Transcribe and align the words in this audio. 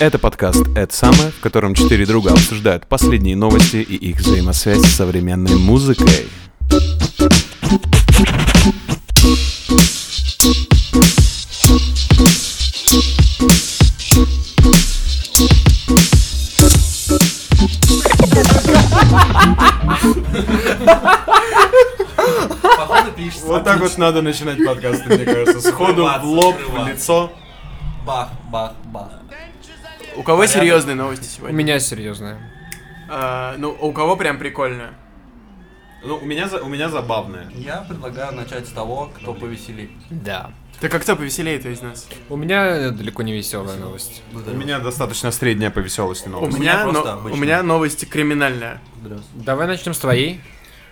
Это 0.00 0.18
подкаст 0.18 0.66
«Это 0.76 0.94
самое», 0.94 1.30
в 1.30 1.40
котором 1.40 1.74
четыре 1.74 2.06
друга 2.06 2.32
обсуждают 2.32 2.86
последние 2.86 3.36
новости 3.36 3.76
и 3.76 3.96
их 3.96 4.18
взаимосвязь 4.18 4.82
с 4.82 4.94
современной 4.94 5.56
музыкой. 5.56 6.26
Походу 22.76 23.12
пишется. 23.16 23.46
Вот 23.46 23.64
так 23.64 23.80
вот 23.80 23.98
надо 23.98 24.22
начинать 24.22 24.64
подкасты, 24.64 25.14
мне 25.14 25.24
кажется. 25.24 25.60
Сходу 25.60 26.06
в 26.06 26.24
лоб, 26.24 26.56
в 26.68 26.86
лицо. 26.86 27.32
Бах, 28.06 28.28
бах, 28.50 28.72
бах. 28.84 29.10
У 30.16 30.22
кого 30.22 30.46
серьезные 30.46 30.94
новости 30.96 31.24
У 31.24 31.36
сегодня? 31.38 31.54
меня 31.56 31.78
серьезная. 31.78 32.38
А, 33.08 33.54
ну, 33.58 33.76
у 33.80 33.92
кого 33.92 34.16
прям 34.16 34.38
прикольно? 34.38 34.94
Ну, 36.04 36.16
у 36.18 36.24
меня, 36.24 36.48
за- 36.48 36.62
у 36.62 36.68
меня 36.68 36.88
забавное. 36.88 37.48
Я 37.54 37.78
предлагаю 37.88 38.34
начать 38.34 38.66
с 38.66 38.70
того, 38.70 39.10
кто 39.16 39.34
повеселее. 39.34 39.90
Да. 40.10 40.50
Ты 40.80 40.88
как 40.88 41.02
кто 41.02 41.16
повеселее-то 41.16 41.70
из 41.70 41.80
нас? 41.80 42.06
У 42.28 42.36
меня 42.36 42.90
далеко 42.90 43.22
не 43.22 43.32
веселая 43.32 43.78
новость. 43.78 44.22
У 44.32 44.50
меня 44.50 44.78
достаточно 44.78 45.30
средняя 45.30 45.70
по 45.70 45.78
веселости 45.80 46.28
У 46.28 46.32
новость. 46.32 46.58
меня, 46.58 46.82
просто 46.84 47.02
но- 47.04 47.12
обычно. 47.20 47.38
у 47.38 47.40
меня 47.42 47.62
новость 47.62 48.08
криминальная. 48.08 48.80
Давай 49.34 49.66
начнем 49.66 49.94
с 49.94 49.98
твоей. 49.98 50.40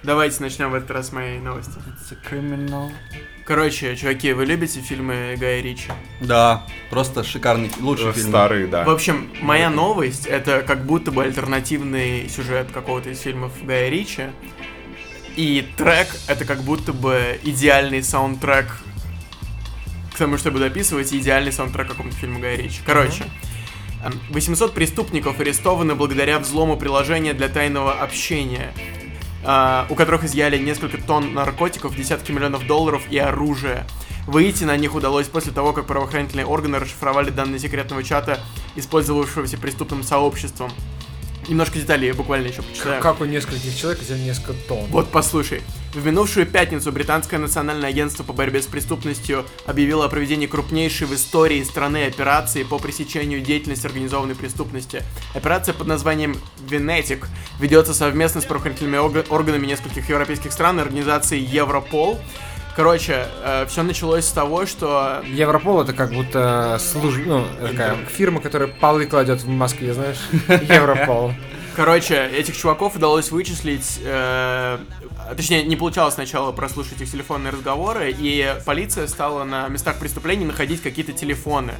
Давайте 0.04 0.42
начнем 0.42 0.70
в 0.70 0.74
этот 0.74 0.90
раз 0.90 1.08
с 1.08 1.12
моей 1.12 1.38
новости. 1.38 1.72
Criminal. 2.30 2.90
Короче, 3.46 3.96
чуваки, 3.96 4.34
вы 4.34 4.44
любите 4.44 4.80
фильмы 4.80 5.34
Гая 5.40 5.62
Ричи? 5.62 5.90
Да, 6.20 6.66
просто 6.90 7.24
шикарный, 7.24 7.70
лучший 7.80 8.12
фильм. 8.12 8.28
Старый, 8.28 8.66
да. 8.66 8.84
В 8.84 8.90
общем, 8.90 9.30
моя 9.40 9.70
новость 9.70 10.26
это 10.26 10.60
как 10.60 10.84
будто 10.84 11.10
бы 11.10 11.24
альтернативный 11.24 12.28
сюжет 12.28 12.68
какого-то 12.70 13.08
из 13.08 13.20
фильмов 13.20 13.52
Гая 13.62 13.88
Ричи. 13.88 14.24
И 15.36 15.66
трек 15.78 16.08
это 16.28 16.44
как 16.44 16.60
будто 16.60 16.92
бы 16.92 17.40
идеальный 17.42 18.02
саундтрек 18.02 18.66
к 20.12 20.18
тому, 20.18 20.36
чтобы 20.36 20.58
дописывать, 20.58 21.12
и 21.14 21.18
идеальный 21.18 21.50
саундтрек 21.50 21.88
какому-то 21.88 22.14
фильму 22.16 22.40
Гая 22.40 22.56
Ричи. 22.56 22.80
Короче, 22.84 23.24
эм, 24.04 24.20
800 24.28 24.74
преступников 24.74 25.40
арестованы 25.40 25.94
благодаря 25.94 26.38
взлому 26.38 26.76
приложения 26.76 27.32
для 27.32 27.48
тайного 27.48 27.94
общения, 27.94 28.74
а, 29.44 29.86
у 29.90 29.94
которых 29.94 30.24
изъяли 30.24 30.58
несколько 30.58 30.98
тонн 30.98 31.34
наркотиков, 31.34 31.94
десятки 31.96 32.32
миллионов 32.32 32.66
долларов 32.66 33.02
и 33.10 33.18
оружие. 33.18 33.86
Выйти 34.26 34.64
на 34.64 34.76
них 34.76 34.94
удалось 34.94 35.28
после 35.28 35.52
того, 35.52 35.72
как 35.72 35.86
правоохранительные 35.86 36.46
органы 36.46 36.78
расшифровали 36.78 37.30
данные 37.30 37.58
секретного 37.58 38.02
чата, 38.02 38.40
использовавшегося 38.74 39.58
преступным 39.58 40.02
сообществом. 40.02 40.70
Немножко 41.48 41.78
деталей 41.78 42.08
я 42.08 42.14
буквально 42.14 42.48
еще 42.48 42.62
почитаю. 42.62 43.02
Как 43.02 43.20
у 43.20 43.24
нескольких 43.24 43.76
человек 43.76 44.00
взяли 44.00 44.20
несколько 44.20 44.54
тонн. 44.66 44.86
Вот 44.86 45.10
послушай. 45.10 45.62
В 45.92 46.04
минувшую 46.04 46.46
пятницу 46.46 46.90
британское 46.90 47.38
национальное 47.38 47.88
агентство 47.88 48.24
по 48.24 48.32
борьбе 48.32 48.60
с 48.62 48.66
преступностью 48.66 49.44
объявило 49.64 50.06
о 50.06 50.08
проведении 50.08 50.46
крупнейшей 50.46 51.06
в 51.06 51.14
истории 51.14 51.62
страны 51.62 52.06
операции 52.06 52.64
по 52.64 52.78
пресечению 52.78 53.40
деятельности 53.40 53.86
организованной 53.86 54.34
преступности. 54.34 55.02
Операция 55.34 55.72
под 55.74 55.86
названием 55.86 56.36
Венетик 56.68 57.28
ведется 57.60 57.94
совместно 57.94 58.40
с 58.40 58.44
правоохранительными 58.44 58.96
орга- 58.96 59.26
органами 59.28 59.66
нескольких 59.66 60.08
европейских 60.08 60.52
стран 60.52 60.78
и 60.78 60.82
организацией 60.82 61.44
Европол. 61.44 62.18
Короче, 62.76 63.26
все 63.68 63.82
началось 63.82 64.24
с 64.24 64.32
того, 64.32 64.66
что 64.66 65.22
Европол 65.26 65.82
это 65.82 65.92
как 65.92 66.12
будто 66.12 66.76
служ... 66.80 67.14
ну, 67.24 67.46
такая 67.60 67.96
фирма, 68.06 68.40
которая 68.40 68.68
полы 68.68 69.06
кладет 69.06 69.42
в 69.42 69.48
Москве, 69.48 69.94
знаешь? 69.94 70.18
Европол. 70.48 71.32
Короче, 71.76 72.28
этих 72.28 72.56
чуваков 72.56 72.94
удалось 72.94 73.32
вычислить, 73.32 74.00
э, 74.04 74.78
точнее, 75.36 75.64
не 75.64 75.74
получалось 75.74 76.14
сначала 76.14 76.52
прослушать 76.52 77.00
их 77.00 77.10
телефонные 77.10 77.52
разговоры, 77.52 78.14
и 78.16 78.54
полиция 78.64 79.08
стала 79.08 79.42
на 79.42 79.66
местах 79.68 79.98
преступлений 79.98 80.44
находить 80.44 80.82
какие-то 80.82 81.12
телефоны. 81.12 81.72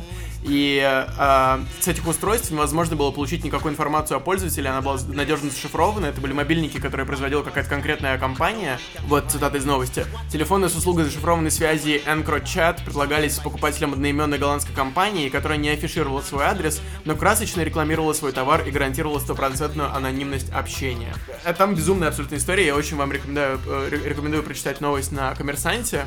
И 0.44 0.78
э, 0.84 1.64
с 1.80 1.88
этих 1.88 2.06
устройств 2.06 2.50
невозможно 2.50 2.96
было 2.96 3.10
получить 3.10 3.44
никакую 3.44 3.72
информацию 3.72 4.18
о 4.18 4.20
пользователе, 4.20 4.68
она 4.68 4.82
была 4.82 4.98
надежно 5.08 5.50
зашифрована, 5.50 6.06
это 6.06 6.20
были 6.20 6.32
мобильники, 6.34 6.78
которые 6.78 7.06
производила 7.06 7.42
какая-то 7.42 7.70
конкретная 7.70 8.18
компания. 8.18 8.78
Вот 9.06 9.30
цитата 9.30 9.56
из 9.56 9.64
новости. 9.64 10.04
Телефоны 10.30 10.68
с 10.68 10.76
услугой 10.76 11.04
зашифрованной 11.04 11.50
связи 11.50 12.02
EncroChat 12.06 12.84
предлагались 12.84 13.38
покупателям 13.38 13.94
одноименной 13.94 14.38
голландской 14.38 14.74
компании, 14.74 15.30
которая 15.30 15.56
не 15.58 15.70
афишировала 15.70 16.20
свой 16.20 16.44
адрес, 16.44 16.82
но 17.04 17.16
красочно 17.16 17.62
рекламировала 17.62 18.12
свой 18.12 18.32
товар 18.32 18.62
и 18.66 18.70
гарантировала 18.70 19.20
стопроцентную 19.20 19.94
анонимность 19.94 20.50
общения. 20.52 21.14
А 21.44 21.54
Там 21.54 21.74
безумная 21.74 22.08
абсолютная 22.08 22.38
история, 22.38 22.66
я 22.66 22.76
очень 22.76 22.96
вам 22.98 23.12
рекомендую, 23.12 23.60
э, 23.66 23.88
ре- 23.90 24.10
рекомендую 24.10 24.42
прочитать 24.42 24.82
новость 24.82 25.10
на 25.10 25.34
Коммерсанте. 25.34 26.04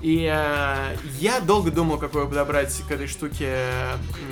И 0.00 0.30
э, 0.30 0.96
я 1.18 1.40
долго 1.40 1.70
думал, 1.70 1.98
какой 1.98 2.28
подобрать 2.28 2.74
к 2.86 2.90
этой 2.90 3.06
штуке 3.06 3.58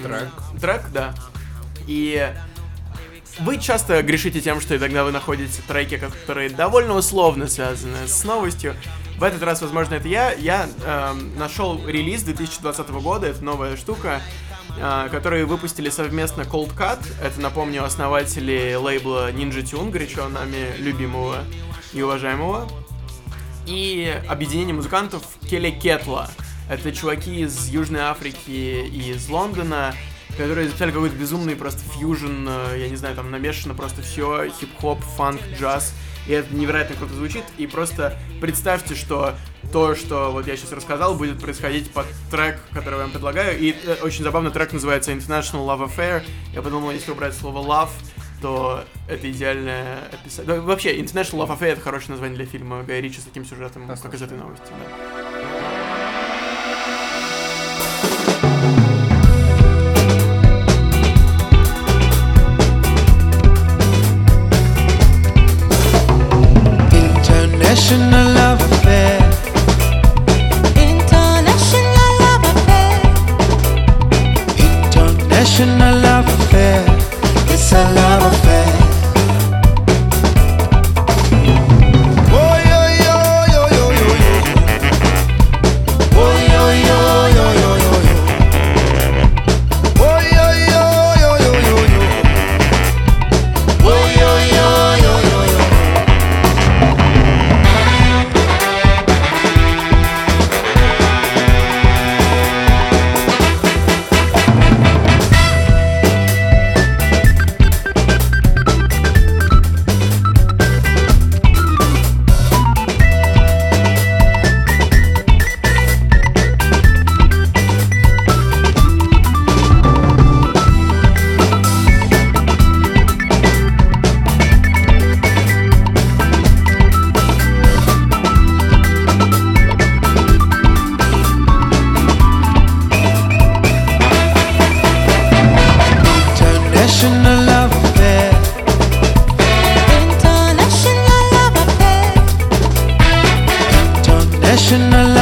Трек. 0.03 0.29
Трек, 0.61 0.83
да. 0.93 1.15
И 1.87 2.33
вы 3.41 3.59
часто 3.59 4.03
грешите 4.03 4.41
тем, 4.41 4.61
что 4.61 4.77
иногда 4.77 5.05
вы 5.05 5.11
находите 5.11 5.61
треки, 5.67 5.97
которые 5.97 6.51
довольно 6.51 6.95
условно 6.95 7.49
связаны 7.49 8.07
с 8.07 8.25
новостью. 8.25 8.77
В 9.19 9.23
этот 9.23 9.43
раз, 9.43 9.63
возможно, 9.63 9.95
это 9.95 10.09
я. 10.09 10.33
Я 10.33 10.69
эм, 10.85 11.37
нашел 11.39 11.81
релиз 11.87 12.23
2020 12.23 12.91
года, 12.91 13.27
это 13.27 13.43
новая 13.45 13.77
штука, 13.77 14.21
э, 14.79 15.09
которые 15.11 15.47
выпустили 15.47 15.89
совместно 15.89 16.43
Cold 16.43 16.77
Cut. 16.77 17.01
Это, 17.23 17.41
напомню, 17.41 17.85
основатели 17.85 18.75
лейбла 18.75 19.33
Ninja 19.33 19.63
Tune, 19.63 19.91
горячо 19.91 20.29
нами 20.29 20.77
любимого 20.79 21.39
и 21.93 22.03
уважаемого. 22.03 22.69
И 23.67 24.15
объединение 24.29 24.75
музыкантов 24.75 25.23
Келли 25.49 25.71
Кетла. 25.71 26.31
Это 26.69 26.93
чуваки 26.93 27.43
из 27.43 27.69
Южной 27.69 28.01
Африки 28.01 28.51
и 28.51 29.13
из 29.13 29.29
Лондона, 29.29 29.95
которые 30.37 30.69
записали 30.69 30.91
какой-то 30.91 31.17
безумный 31.17 31.57
просто 31.57 31.81
фьюжн, 31.93 32.47
э, 32.49 32.77
я 32.79 32.89
не 32.89 32.97
знаю, 32.97 33.15
там 33.15 33.31
намешано 33.31 33.75
просто 33.75 34.03
все, 34.03 34.49
хип-хоп, 34.49 35.01
фанк, 35.17 35.41
джаз. 35.59 35.95
И 36.27 36.33
это 36.33 36.55
невероятно 36.55 36.97
круто 36.97 37.15
звучит. 37.15 37.45
И 37.59 37.67
просто 37.67 38.19
представьте, 38.41 38.95
что 38.95 39.35
то, 39.73 39.95
что 39.95 40.31
вот 40.33 40.47
я 40.47 40.57
сейчас 40.57 40.73
рассказал, 40.73 41.15
будет 41.15 41.41
происходить 41.41 41.91
под 41.91 42.07
трек, 42.31 42.61
который 42.73 42.95
я 42.95 43.03
вам 43.03 43.11
предлагаю. 43.11 43.59
И 43.59 43.75
э, 43.85 43.97
очень 44.03 44.25
забавно, 44.25 44.51
трек 44.51 44.73
называется 44.73 45.13
International 45.13 45.67
Love 45.67 45.91
Affair. 45.91 46.23
Я 46.53 46.63
подумал, 46.63 46.91
если 46.91 47.11
убрать 47.11 47.35
слово 47.35 47.59
love, 47.67 47.91
то 48.45 48.85
это 49.09 49.31
идеальное 49.31 50.01
описание. 50.13 50.55
Да, 50.55 50.61
вообще, 50.61 51.01
International 51.01 51.47
Love 51.47 51.59
Affair 51.59 51.73
это 51.73 51.81
хорошее 51.81 52.11
название 52.11 52.37
для 52.37 52.45
фильма 52.45 52.83
Гая 52.83 53.01
Ричи 53.01 53.19
с 53.19 53.25
таким 53.25 53.47
сюжетом, 53.47 53.89
как 53.89 54.13
из 54.13 54.21
этой 54.21 54.37
новости. 54.37 54.67
да. 54.69 54.85
International 66.93 68.34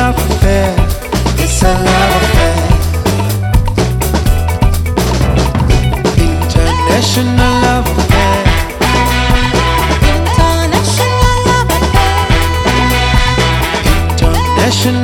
love 0.02 0.18
affair. 0.32 0.74
It's 1.44 1.62
a 1.62 1.72
love 1.88 2.14
affair. 2.22 2.58
International 6.26 7.52
love 7.66 7.88
affair. 8.00 8.38
International 10.16 11.34
love 11.50 11.70
affair. 11.78 12.22
International 14.10 15.01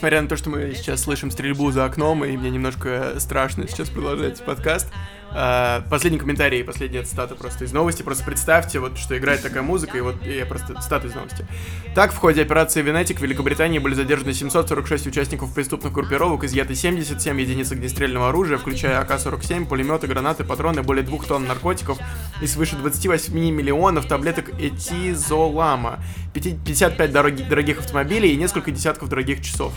несмотря 0.00 0.22
на 0.22 0.28
то, 0.28 0.36
что 0.38 0.48
мы 0.48 0.72
сейчас 0.74 1.02
слышим 1.02 1.30
стрельбу 1.30 1.70
за 1.72 1.84
окном, 1.84 2.24
и 2.24 2.34
мне 2.34 2.48
немножко 2.48 3.16
страшно 3.18 3.68
сейчас 3.68 3.90
продолжать 3.90 4.42
подкаст, 4.42 4.90
э, 5.34 5.82
последний 5.88 6.18
комментарий, 6.18 6.64
последняя 6.64 7.02
цитата 7.02 7.34
просто 7.34 7.64
из 7.64 7.72
новости. 7.72 8.02
Просто 8.02 8.24
представьте, 8.24 8.78
вот, 8.78 8.98
что 8.98 9.16
играет 9.16 9.42
такая 9.42 9.62
музыка, 9.62 9.98
и 9.98 10.00
вот 10.00 10.16
я 10.24 10.46
просто 10.46 10.74
цитата 10.80 11.06
из 11.06 11.14
новости. 11.14 11.46
Так, 11.94 12.12
в 12.12 12.16
ходе 12.16 12.42
операции 12.42 12.82
Венетик 12.82 13.18
в 13.18 13.22
Великобритании 13.22 13.78
были 13.78 13.94
задержаны 13.94 14.32
746 14.32 15.06
участников 15.06 15.54
преступных 15.54 15.92
группировок, 15.92 16.44
изъяты 16.44 16.74
77 16.74 17.40
единиц 17.40 17.72
огнестрельного 17.72 18.28
оружия, 18.28 18.58
включая 18.58 19.00
АК-47, 19.00 19.66
пулеметы, 19.66 20.06
гранаты, 20.06 20.44
патроны, 20.44 20.82
более 20.82 21.04
2 21.04 21.18
тонн 21.26 21.46
наркотиков 21.46 21.98
и 22.42 22.46
свыше 22.46 22.76
28 22.76 23.34
миллионов 23.34 24.06
таблеток 24.06 24.50
этизолама, 24.58 25.98
55 26.34 27.10
дороги- 27.12 27.42
дорогих 27.42 27.80
автомобилей 27.80 28.32
и 28.32 28.36
несколько 28.36 28.70
десятков 28.70 29.08
дорогих 29.08 29.42
часов. 29.42 29.72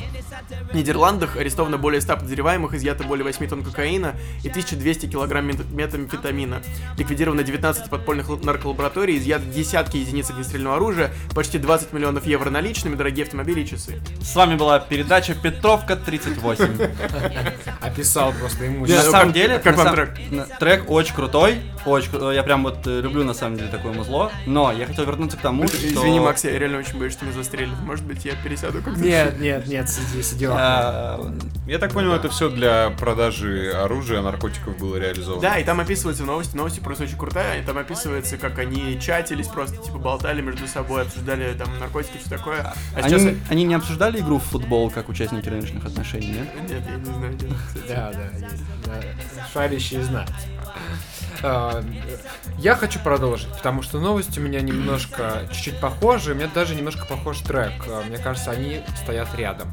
В 0.71 0.75
Нидерландах 0.75 1.38
арестовано 1.38 1.77
более 1.77 2.01
100 2.01 2.17
подозреваемых, 2.17 2.73
изъято 2.73 3.03
более 3.03 3.23
8 3.23 3.47
тонн 3.47 3.63
кокаина 3.63 4.15
и 4.44 4.50
1200 4.50 5.07
килограмм 5.07 5.43
мет- 5.44 5.69
метамфетамина. 5.72 6.62
Ликвидировано 6.98 7.44
19 7.44 7.90
подпольных 7.90 8.30
нарколабораторий, 8.44 9.18
изъято 9.18 9.45
десятки 9.45 9.98
единиц 9.98 10.30
огнестрельного 10.30 10.75
оружия, 10.78 11.12
почти 11.34 11.57
20 11.57 11.94
миллионов 11.94 12.25
евро 12.25 12.50
наличными, 12.50 12.95
дорогие 12.95 13.24
автомобили 13.25 13.62
и 13.62 13.68
часы. 13.68 14.01
С 14.22 14.36
вами 14.36 14.56
была 14.56 14.80
передача 14.80 15.36
Петровка 15.36 15.95
38. 15.95 16.78
Описал 17.81 18.34
просто 18.34 18.66
ему. 18.66 18.86
На 18.86 19.01
самом 19.01 19.34
деле, 19.34 19.60
как 19.60 19.78
вам 19.78 19.94
трек? 19.95 20.18
Трек 20.60 20.90
очень 20.90 21.13
крутой, 21.16 21.57
очень 21.86 22.10
крутой. 22.10 22.36
Я 22.36 22.44
прям 22.44 22.63
вот 22.63 22.86
э, 22.88 23.01
люблю 23.01 23.24
на 23.24 23.34
самом 23.34 23.57
деле 23.57 23.69
такое 23.69 23.94
музло. 23.94 24.31
Но 24.46 24.72
я 24.72 24.86
хотел 24.86 25.06
вернуться 25.06 25.38
к 25.38 25.42
тому, 25.42 25.68
что... 25.68 25.78
Извини, 25.78 26.19
Макс, 26.19 26.44
я 26.44 26.57
реально 26.57 26.80
очень 26.80 26.98
боюсь, 26.98 27.13
что 27.13 27.25
меня 27.25 27.34
застрелят. 27.36 27.80
Может 27.81 28.06
быть, 28.06 28.24
я 28.25 28.34
пересяду 28.44 28.81
как-то. 28.81 29.00
Нет, 29.00 29.39
нет, 29.39 29.68
нет, 29.68 29.89
сиди, 29.89 30.24
сиди. 30.24 30.46
а, 30.50 31.34
Я 31.68 31.80
так 31.80 31.92
понял, 31.92 32.13
это 32.13 32.30
все 32.30 32.50
для 32.50 32.92
продажи 32.92 33.72
оружия, 33.72 34.22
наркотиков 34.22 34.78
было 34.78 34.96
реализовано. 34.98 35.32
Да, 35.39 35.57
и 35.57 35.63
там 35.63 35.80
описывается 35.80 36.24
новости, 36.24 36.56
новости 36.56 36.80
просто 36.80 37.03
очень 37.03 37.18
крутая, 37.18 37.62
и 37.62 37.65
там 37.65 37.77
описывается, 37.77 38.38
как 38.38 38.59
они 38.59 39.00
чатились, 39.00 39.47
просто 39.47 39.77
типа 39.77 39.97
болтали 39.97 40.41
между 40.41 40.68
собой, 40.68 41.03
обсуждали 41.03 41.53
там 41.53 41.68
наркотики, 41.80 42.17
все 42.17 42.29
такое. 42.29 42.74
А 42.96 43.01
сейчас... 43.03 43.22
Они, 43.22 43.38
они 43.50 43.63
не 43.63 43.74
обсуждали 43.75 44.19
игру 44.19 44.39
в 44.39 44.43
футбол 44.43 44.89
как 44.89 45.10
участники 45.10 45.48
рыночных 45.50 45.86
отношений, 45.86 46.27
нет? 46.27 46.69
Нет, 46.69 46.84
я 46.88 46.96
не 46.96 47.05
знаю. 47.05 47.38
Да, 47.88 48.12
да, 48.13 48.48
есть. 48.48 49.51
Шарящие 49.53 50.03
знают. 50.03 50.31
А, 51.41 51.84
Я 52.58 52.75
хочу 52.75 53.00
продолжить, 53.00 53.50
потому 53.50 53.81
что 53.81 54.00
новости 54.00 54.39
у 54.39 54.41
меня 54.41 54.62
немножко 54.62 55.48
чуть-чуть 55.51 55.79
похожи, 55.79 56.31
у 56.31 56.36
меня 56.36 56.50
даже 56.53 56.75
немножко 56.75 57.05
похож 57.05 57.39
трек. 57.39 57.74
Мне 58.08 58.17
кажется, 58.17 58.51
они 58.51 58.81
стоят 59.03 59.27
рядом. 59.36 59.69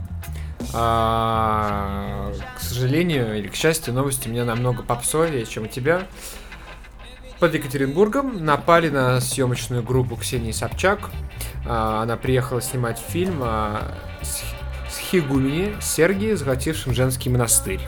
А, 0.73 2.33
К 2.57 2.61
сожалению 2.61 3.39
или 3.39 3.49
к 3.49 3.55
счастью, 3.55 3.95
новости 3.95 4.29
у 4.29 4.31
меня 4.31 4.45
намного 4.45 4.83
попсовее, 4.83 5.47
чем 5.47 5.65
у 5.65 5.67
тебя. 5.67 6.03
Под 7.39 7.55
Екатеринбургом 7.55 8.45
напали 8.45 8.91
на 8.91 9.21
съемочную 9.21 9.83
группу 9.83 10.17
Ксении 10.17 10.53
Собчак. 10.53 11.11
А, 11.67 12.03
Она 12.03 12.17
приехала 12.17 12.61
снимать 12.61 12.99
фильм 12.99 13.41
о 13.43 13.81
с- 14.23 14.43
Схигумени 14.93 15.75
Сергии, 15.81 16.35
захватившем 16.35 16.93
женский 16.95 17.31
монастырь. 17.31 17.81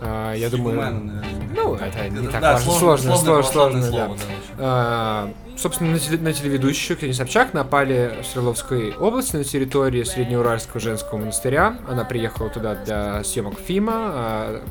А, 0.00 0.34
Я 0.34 0.50
думаю, 0.50 1.22
ну, 1.54 1.74
это 1.76 2.08
не 2.08 2.28
так 2.28 2.40
Да, 2.40 2.52
важно. 2.54 2.72
сложно, 2.72 2.80
Сложно, 2.80 3.16
сложно, 3.16 3.32
православное 3.32 3.82
сложно, 3.82 3.98
да. 3.98 4.06
слово, 4.06 4.18
да. 4.18 4.54
А, 4.58 5.30
Собственно, 5.56 5.92
на, 5.92 5.98
теле- 5.98 6.20
на 6.20 6.32
телеведущую 6.32 6.96
Ксению 6.96 7.14
Собчак 7.14 7.52
напали 7.54 8.18
в 8.22 8.26
Свердловской 8.26 8.94
области 8.96 9.36
на 9.36 9.44
территории 9.44 10.02
Среднеуральского 10.02 10.80
женского 10.80 11.18
монастыря. 11.18 11.78
Она 11.88 12.04
приехала 12.04 12.50
туда 12.50 12.74
для 12.74 13.22
съемок 13.22 13.58
фильма 13.60 13.92
а, 13.94 14.62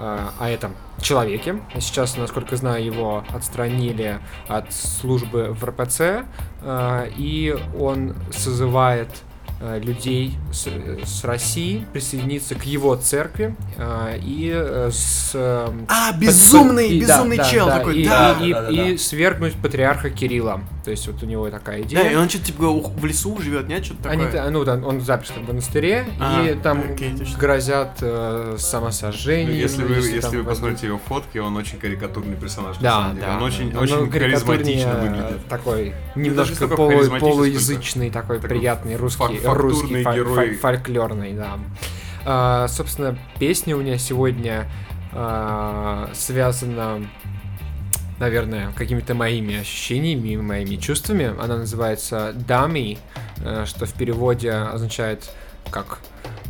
а, 0.00 0.32
о 0.38 0.48
этом 0.48 0.74
человеке. 1.00 1.60
Сейчас, 1.80 2.16
насколько 2.16 2.56
знаю, 2.56 2.84
его 2.84 3.24
отстранили 3.30 4.20
от 4.46 4.72
службы 4.72 5.48
в 5.52 5.64
РПЦ, 5.64 6.24
а, 6.62 7.06
и 7.16 7.56
он 7.78 8.14
созывает 8.30 9.08
людей 9.60 10.34
с, 10.52 10.68
с 11.04 11.24
России 11.24 11.84
присоединиться 11.92 12.54
к 12.54 12.64
его 12.64 12.94
церкви 12.96 13.56
а, 13.76 14.14
и 14.16 14.50
э, 14.54 14.90
с 14.92 15.32
э, 15.34 15.68
А, 15.88 16.12
безумный, 16.12 16.90
и- 16.90 17.00
да, 17.04 17.16
безумный 17.16 17.36
да, 17.38 17.44
чел 17.44 17.66
да, 17.66 17.78
такой, 17.78 17.98
и, 17.98 18.08
да. 18.08 18.36
и- 18.40 18.52
да, 18.52 18.62
да, 18.62 18.70
и 18.70 18.92
да. 18.92 18.98
свергнуть 18.98 19.54
патриарха 19.54 20.10
Кирилла. 20.10 20.60
То 20.88 20.92
есть 20.92 21.06
вот 21.06 21.22
у 21.22 21.26
него 21.26 21.50
такая 21.50 21.82
Да, 21.82 21.86
идея. 21.86 22.10
и 22.12 22.14
он 22.14 22.30
что-то 22.30 22.46
типа 22.46 22.64
в 22.72 23.04
лесу 23.04 23.38
живет, 23.42 23.68
нет? 23.68 23.84
Что-то 23.84 24.08
Они, 24.08 24.24
такое. 24.24 24.42
та- 24.44 24.50
ну, 24.50 24.64
там, 24.64 24.84
он 24.86 25.02
заперт 25.02 25.30
в 25.36 25.46
монастыре, 25.46 26.06
А, 26.18 26.42
и 26.46 26.54
там 26.54 26.82
окей, 26.94 27.12
грозят 27.38 27.98
э, 28.00 28.48
Ну, 28.52 28.56
самосожжением. 28.58 29.54
если 29.54 29.84
вы, 29.84 29.96
если 29.96 30.20
там 30.20 30.30
вы 30.30 30.44
посмотрите 30.44 30.86
его 30.86 30.98
фотки, 30.98 31.36
он 31.36 31.54
очень 31.58 31.78
карикатурный 31.78 32.36
персонаж. 32.36 32.76
на 32.80 32.82
Да, 32.82 33.14
да. 33.20 33.36
Он 33.36 33.42
очень, 33.42 33.70
да. 33.70 33.80
очень 33.80 33.96
Ну, 34.06 34.10
харизматично 34.10 34.92
карикатурнее, 34.94 35.10
выглядит. 35.26 35.46
Такой 35.48 35.92
не 36.14 36.28
немножко 36.30 36.64
полу- 36.68 37.18
полуязычный, 37.20 38.10
такой, 38.10 38.36
такой 38.38 38.48
приятный 38.48 38.96
русский, 38.96 39.40
русский 39.44 40.02
фоль- 40.02 40.14
герой. 40.14 40.34
фоль- 40.34 40.56
фольклорный, 40.56 41.34
да. 41.34 41.58
А, 42.24 42.66
собственно, 42.68 43.18
песня 43.38 43.76
у 43.76 43.80
меня 43.80 43.98
сегодня 43.98 44.66
а, 45.12 46.08
связана, 46.14 47.02
наверное, 48.18 48.72
какими-то 48.72 49.14
моими 49.14 49.60
ощущениями, 49.60 50.36
моими 50.36 50.76
чувствами. 50.76 51.34
Она 51.38 51.58
называется 51.58 52.34
«Dummy», 52.46 52.98
э, 53.44 53.64
что 53.66 53.86
в 53.86 53.94
переводе 53.94 54.52
означает 54.52 55.30
как 55.70 55.98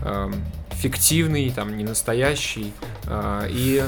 эм, 0.05 0.35
фиктивный, 0.71 1.51
там, 1.51 1.77
не 1.77 1.85
настоящий, 1.85 2.73
э, 3.07 3.49
и 3.51 3.83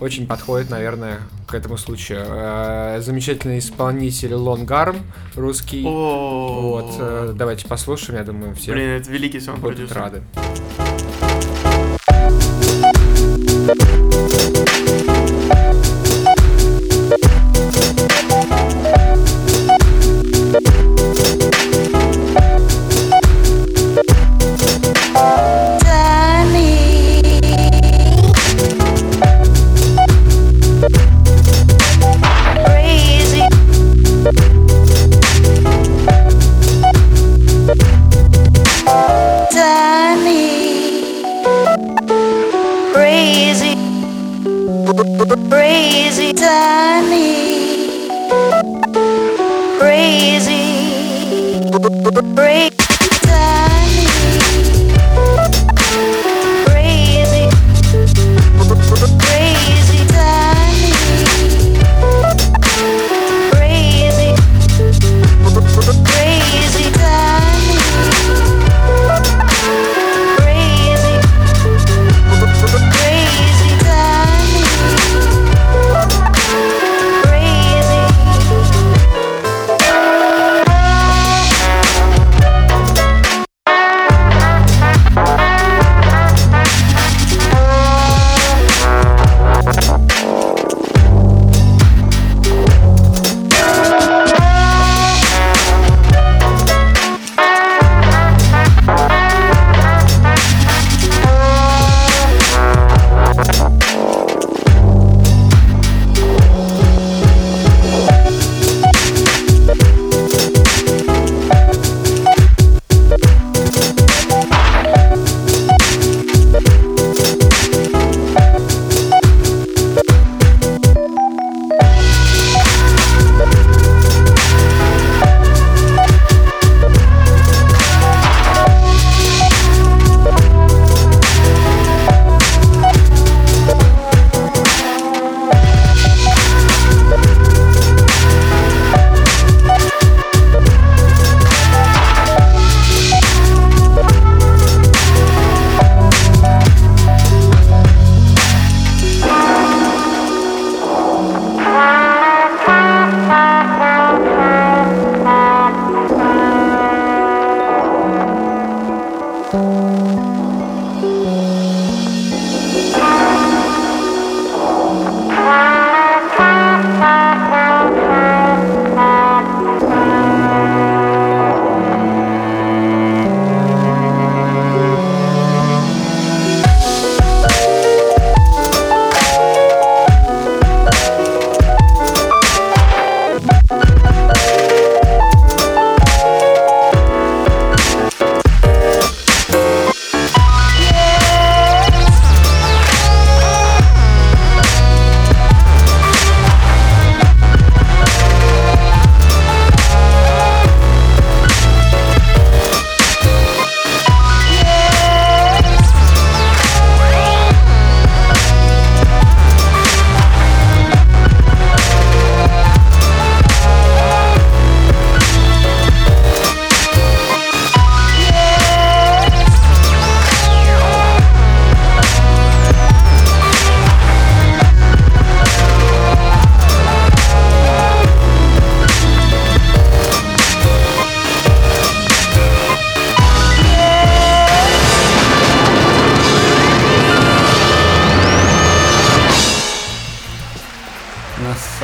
очень 0.00 0.26
подходит, 0.26 0.70
наверное, 0.70 1.20
к 1.46 1.54
этому 1.54 1.76
случаю. 1.76 2.24
Э, 2.24 3.00
замечательный 3.00 3.58
исполнитель 3.58 4.34
Лонгарм, 4.34 4.98
русский. 5.34 5.84
О, 5.86 6.60
Вот, 6.62 6.96
э, 6.98 7.32
давайте 7.34 7.66
послушаем, 7.66 8.18
я 8.18 8.24
думаю, 8.24 8.54
все 8.54 8.72
Блин, 8.72 8.90
это 8.90 9.10
великий 9.10 9.40
сон 9.40 9.60
будут 9.60 9.92
рады. 9.92 10.22
Crazy. 13.68 15.07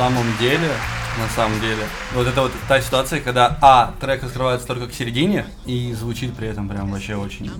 Самом 0.05 0.37
деле, 0.39 0.69
на 1.17 1.29
самом 1.35 1.59
деле. 1.59 1.83
Вот 2.13 2.27
это 2.27 2.41
вот 2.41 2.51
та 2.67 2.81
ситуация, 2.81 3.19
когда, 3.19 3.57
а, 3.61 3.93
трек 3.99 4.23
раскрывается 4.23 4.67
только 4.67 4.87
к 4.87 4.93
середине, 4.93 5.45
и 5.65 5.93
звучит 5.93 6.33
при 6.35 6.47
этом 6.47 6.67
прям 6.69 6.91
вообще 6.91 7.15
очень... 7.15 7.51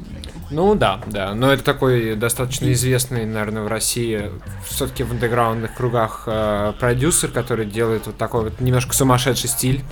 Ну 0.51 0.75
да, 0.75 0.99
да. 1.07 1.33
Но 1.33 1.51
это 1.51 1.63
такой 1.63 2.15
достаточно 2.15 2.71
известный, 2.71 3.25
наверное, 3.25 3.63
в 3.63 3.67
России, 3.67 4.29
все-таки 4.67 5.03
в 5.03 5.11
андеграундных 5.11 5.73
кругах 5.73 6.23
э, 6.27 6.73
продюсер, 6.79 7.31
который 7.31 7.65
делает 7.65 8.05
вот 8.05 8.17
такой 8.17 8.45
вот 8.45 8.59
немножко 8.61 8.93
сумасшедший 8.93 9.49
стиль. 9.49 9.83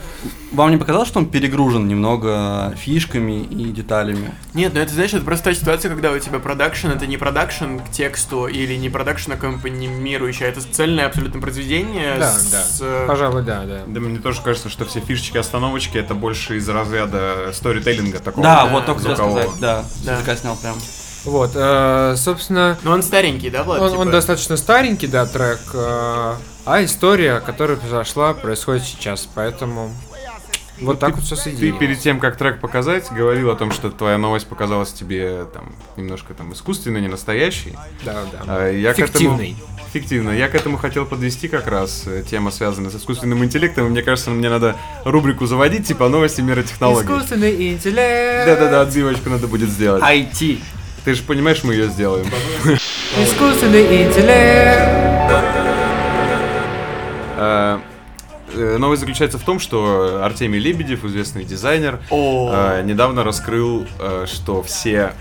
Вам 0.51 0.69
не 0.69 0.77
показалось, 0.77 1.07
что 1.07 1.19
он 1.19 1.25
перегружен 1.25 1.87
немного 1.87 2.73
фишками 2.77 3.41
и 3.43 3.65
деталями? 3.71 4.31
Нет, 4.53 4.73
ну 4.75 4.79
это, 4.79 4.93
знаешь, 4.93 5.13
это 5.13 5.25
просто 5.25 5.45
та 5.45 5.55
ситуация, 5.55 5.89
когда 5.89 6.11
у 6.11 6.19
тебя 6.19 6.39
продакшн, 6.39 6.87
это 6.87 7.07
не 7.07 7.17
продакшн 7.17 7.79
к 7.79 7.91
тексту 7.91 8.47
или 8.47 8.75
не 8.75 8.89
продакшн 8.89 9.31
аккомпанирующий, 9.31 10.45
а 10.45 10.49
это 10.49 10.61
цельное 10.61 11.07
абсолютно 11.07 11.41
произведение 11.41 12.15
Да, 12.19 12.31
с... 12.31 12.79
да. 12.79 13.05
Пожалуй, 13.07 13.43
да, 13.43 13.52
да. 13.65 13.83
Да 13.87 13.99
мне 13.99 14.19
тоже 14.19 14.41
кажется, 14.41 14.69
что 14.69 14.85
все 14.85 14.99
фишечки, 14.99 15.37
остановочки 15.37 15.97
это 15.97 16.13
больше 16.15 16.57
из 16.57 16.67
разряда 16.67 17.51
сторителлинга 17.53 18.19
такого. 18.19 18.43
Да, 18.43 18.63
да, 18.65 18.69
вот 18.71 18.85
только 18.85 19.01
хотел 19.01 19.15
сказать, 19.15 19.49
да. 19.59 19.85
Да. 20.03 20.13
Языка 20.15 20.35
снял 20.35 20.55
прям. 20.55 20.75
Вот, 21.25 21.51
э, 21.55 22.15
собственно, 22.17 22.77
Ну 22.83 22.91
он 22.91 23.01
старенький, 23.01 23.49
да, 23.49 23.63
Влад? 23.63 23.81
он, 23.81 23.89
типа? 23.91 23.99
он 24.01 24.11
достаточно 24.11 24.57
старенький, 24.57 25.07
да, 25.07 25.25
трек, 25.25 25.59
э, 25.73 26.35
а 26.65 26.83
история, 26.83 27.39
которая 27.39 27.77
произошла, 27.77 28.33
происходит 28.33 28.83
сейчас, 28.83 29.27
поэтому 29.33 29.91
вот 30.83 30.99
так 30.99 31.15
вот 31.15 31.23
все 31.23 31.35
Ты 31.35 31.41
соединилось. 31.41 31.79
перед 31.79 31.99
тем, 31.99 32.19
как 32.19 32.37
трек 32.37 32.59
показать, 32.59 33.11
говорил 33.11 33.49
о 33.49 33.55
том, 33.55 33.71
что 33.71 33.89
твоя 33.89 34.17
новость 34.17 34.47
показалась 34.47 34.91
тебе 34.91 35.45
там 35.53 35.73
немножко 35.97 36.33
там 36.33 36.53
искусственной, 36.53 37.01
не 37.01 37.07
настоящей. 37.07 37.73
Да, 38.03 38.23
да. 38.31 38.39
А 38.47 38.71
Я 38.71 38.93
Фиктивный. 38.93 39.53
К 39.53 39.57
этому, 39.57 39.87
фиктивно. 39.93 40.29
Я 40.31 40.47
к 40.49 40.55
этому 40.55 40.77
хотел 40.77 41.05
подвести 41.05 41.47
как 41.47 41.67
раз 41.67 42.03
э, 42.05 42.23
тема, 42.29 42.51
связанная 42.51 42.89
с 42.89 42.95
искусственным 42.95 43.43
интеллектом. 43.43 43.87
И 43.87 43.89
мне 43.89 44.01
кажется, 44.01 44.29
мне 44.31 44.49
надо 44.49 44.75
рубрику 45.05 45.45
заводить, 45.45 45.87
типа 45.87 46.09
новости 46.09 46.41
мира 46.41 46.63
технологий. 46.63 47.05
Искусственный 47.07 47.73
интеллект. 47.73 48.47
Да-да-да, 48.47 48.81
отбивочку 48.81 49.29
надо 49.29 49.47
будет 49.47 49.69
сделать. 49.69 50.03
IT. 50.03 50.59
Ты 51.05 51.13
же 51.15 51.23
понимаешь, 51.23 51.63
мы 51.63 51.73
ее 51.73 51.87
сделаем. 51.89 52.27
Искусственный 53.17 54.03
интеллект. 54.03 55.03
Э, 58.63 58.77
Новость 58.77 59.01
заключается 59.01 59.37
в 59.37 59.43
том, 59.43 59.59
что 59.59 60.23
Артемий 60.23 60.59
Лебедев, 60.59 61.03
известный 61.03 61.43
дизайнер, 61.43 61.99
э, 62.09 62.81
недавно 62.83 63.23
раскрыл, 63.23 63.85
э, 63.99 64.25
что 64.27 64.63
все 64.63 65.13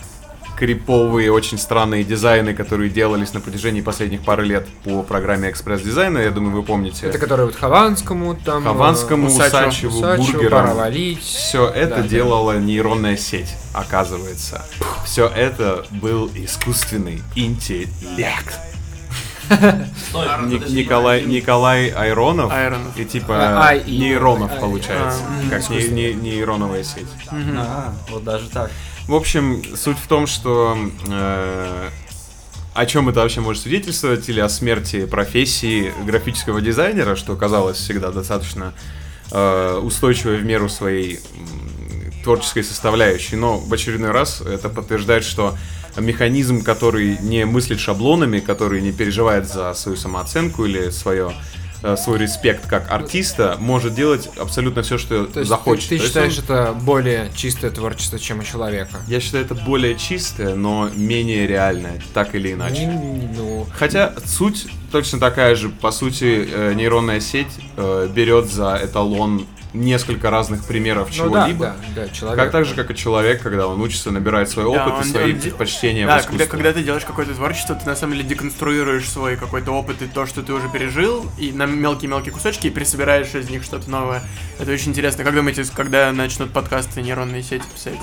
криповые, 0.57 1.33
очень 1.33 1.59
странные 1.59 2.05
дизайны, 2.05 2.55
которые 2.55 2.89
делались 2.89 3.33
на 3.33 3.41
протяжении 3.41 3.81
последних 3.81 4.23
пары 4.23 4.45
лет 4.45 4.69
по 4.85 5.03
программе 5.03 5.51
экспресс-дизайна, 5.51 6.19
я 6.19 6.31
думаю, 6.31 6.55
вы 6.55 6.63
помните. 6.63 7.07
Это 7.07 7.19
который 7.19 7.47
вот 7.47 7.57
Хованскому 7.57 8.37
там... 8.37 8.63
Хованскому, 8.63 9.27
Усачеву, 9.27 9.99
Усачеву, 9.99 10.33
Бургерам. 10.33 10.67
Паровалить. 10.67 11.23
Все 11.23 11.67
это 11.67 11.97
Да, 11.97 12.03
да. 12.03 12.09
делала 12.09 12.59
нейронная 12.59 13.17
сеть, 13.17 13.57
оказывается. 13.73 14.63
Все 15.05 15.27
это 15.27 15.85
был 15.91 16.31
искусственный 16.35 17.23
интеллект. 17.35 18.55
Ни- 20.47 20.73
Николай, 20.75 21.25
Николай 21.25 21.89
Айронов, 21.89 22.53
Айронов. 22.53 22.97
и 22.99 23.05
типа 23.05 23.69
А, 23.69 23.75
и- 23.75 23.99
нейронов 23.99 24.53
ай, 24.53 24.61
получается, 24.61 25.21
а, 25.47 25.51
как 25.51 25.69
не- 25.71 25.89
не- 25.89 26.15
нейроновая 26.15 26.85
сеть. 26.85 27.07
А, 27.31 27.93
вот 28.11 28.25
даже 28.25 28.49
так. 28.49 28.71
В 29.09 29.15
общем, 29.15 29.63
суть 29.77 29.99
в 29.99 30.07
том, 30.07 30.27
что 30.27 30.77
э, 31.09 31.89
о 32.75 32.87
чем 32.87 33.09
это 33.09 33.21
вообще 33.21 33.41
может 33.41 33.63
свидетельствовать, 33.63 34.29
или 34.29 34.41
о 34.41 34.49
смерти 34.49 35.07
профессии 35.07 35.93
графического 36.07 36.61
дизайнера, 36.61 37.17
что 37.17 37.35
казалось 37.37 37.79
всегда 37.79 38.11
достаточно 38.11 38.73
э, 39.31 39.81
устойчивой 39.83 40.37
в 40.39 40.45
меру 40.45 40.69
своей 40.69 41.17
м, 41.17 42.13
творческой 42.23 42.63
составляющей. 42.63 43.35
Но 43.37 43.59
в 43.59 43.73
очередной 43.73 44.11
раз 44.13 44.41
это 44.41 44.69
подтверждает, 44.69 45.25
что 45.25 45.57
механизм, 45.97 46.63
который 46.63 47.19
не 47.19 47.45
мыслит 47.45 47.81
шаблонами, 47.81 48.41
который 48.41 48.81
не 48.81 48.93
переживает 48.93 49.49
за 49.49 49.75
свою 49.75 49.97
самооценку 49.97 50.65
или 50.65 50.91
свое 50.91 51.33
э, 51.85 51.97
свой 51.97 52.19
респект 52.19 52.69
как 52.69 52.93
артиста, 52.93 53.57
может 53.59 53.95
делать 53.97 54.31
абсолютно 54.39 54.83
все, 54.85 54.99
что 54.99 55.27
То 55.27 55.43
захочет. 55.43 55.89
ты, 55.89 55.97
ты 55.97 56.03
То 56.03 56.07
считаешь 56.07 56.39
он- 56.39 56.45
это 56.45 56.73
более 56.81 57.31
чистое 57.35 57.73
творчество, 57.73 58.21
чем 58.21 58.39
у 58.39 58.43
человека? 58.45 58.99
я 59.09 59.19
считаю, 59.19 59.45
это 59.45 59.57
более 59.57 59.97
чистое, 59.97 60.55
но 60.55 60.89
менее 60.95 61.45
реальное, 61.49 62.01
так 62.15 62.37
или 62.37 62.53
иначе. 62.53 62.83
М, 62.85 63.35
Ну, 63.37 63.67
Хотя 63.75 64.13
суть 64.25 64.69
точно 64.93 65.19
такая 65.19 65.57
же. 65.57 65.71
По 65.71 65.91
сути, 65.91 66.49
э, 66.53 66.73
нейронная 66.75 67.19
сеть 67.19 67.49
э, 67.77 68.09
берет 68.15 68.49
за 68.49 68.79
эталон 68.83 69.47
несколько 69.75 70.31
разных 70.31 70.65
примеров 70.65 71.09
ну 71.17 71.31
да, 71.31 71.47
чего-либо. 71.47 71.65
да, 71.67 71.77
да, 72.03 72.09
человек. 72.11 72.39
Как 72.39 72.51
так 72.53 72.65
же, 72.67 72.75
как 72.75 72.91
и 72.91 72.95
человек, 72.95 73.43
когда 73.43 73.67
он 73.67 73.81
учится, 73.81 74.11
набирает 74.11 74.49
свой 74.51 74.65
Да, 74.65 74.71
опыт 74.87 74.95
он- 74.95 75.01
и 75.01 75.05
свои 75.05 75.33
он 75.35 75.41
предпочтения 75.41 76.05
в 76.05 76.09
Да, 76.09 76.19
искусстве. 76.21 76.47
когда, 76.47 76.51
когда 76.69 76.79
ты 76.79 76.85
делаешь 76.85 77.05
какое-то 77.05 77.35
творчество, 77.35 77.75
ты 77.75 77.87
на 77.87 77.97
самом 77.97 78.15
деле 78.15 78.29
деконструируешь 78.29 79.09
свой 79.09 79.37
какой-то 79.37 79.73
опыт 79.73 80.03
и 80.03 80.07
то, 80.07 80.27
что 80.27 80.43
ты 80.43 80.53
уже 80.53 80.69
пережил, 80.69 81.25
и 81.39 81.53
на 81.53 81.67
мелкие-мелкие 81.67 82.33
кусочки, 82.33 82.67
и 82.67 82.71
пересобираешь 82.71 83.35
из 83.35 83.49
них 83.49 83.63
что-то 83.65 83.91
новое. 83.91 84.23
Это 84.59 84.71
очень 84.73 84.91
интересно. 84.91 85.25
Как 85.25 85.35
думаете, 85.35 85.65
когда 85.75 86.13
начнут 86.13 86.53
подкасты 86.53 87.01
нейронные 87.03 87.43
сети 87.43 87.65
писать? 87.75 87.99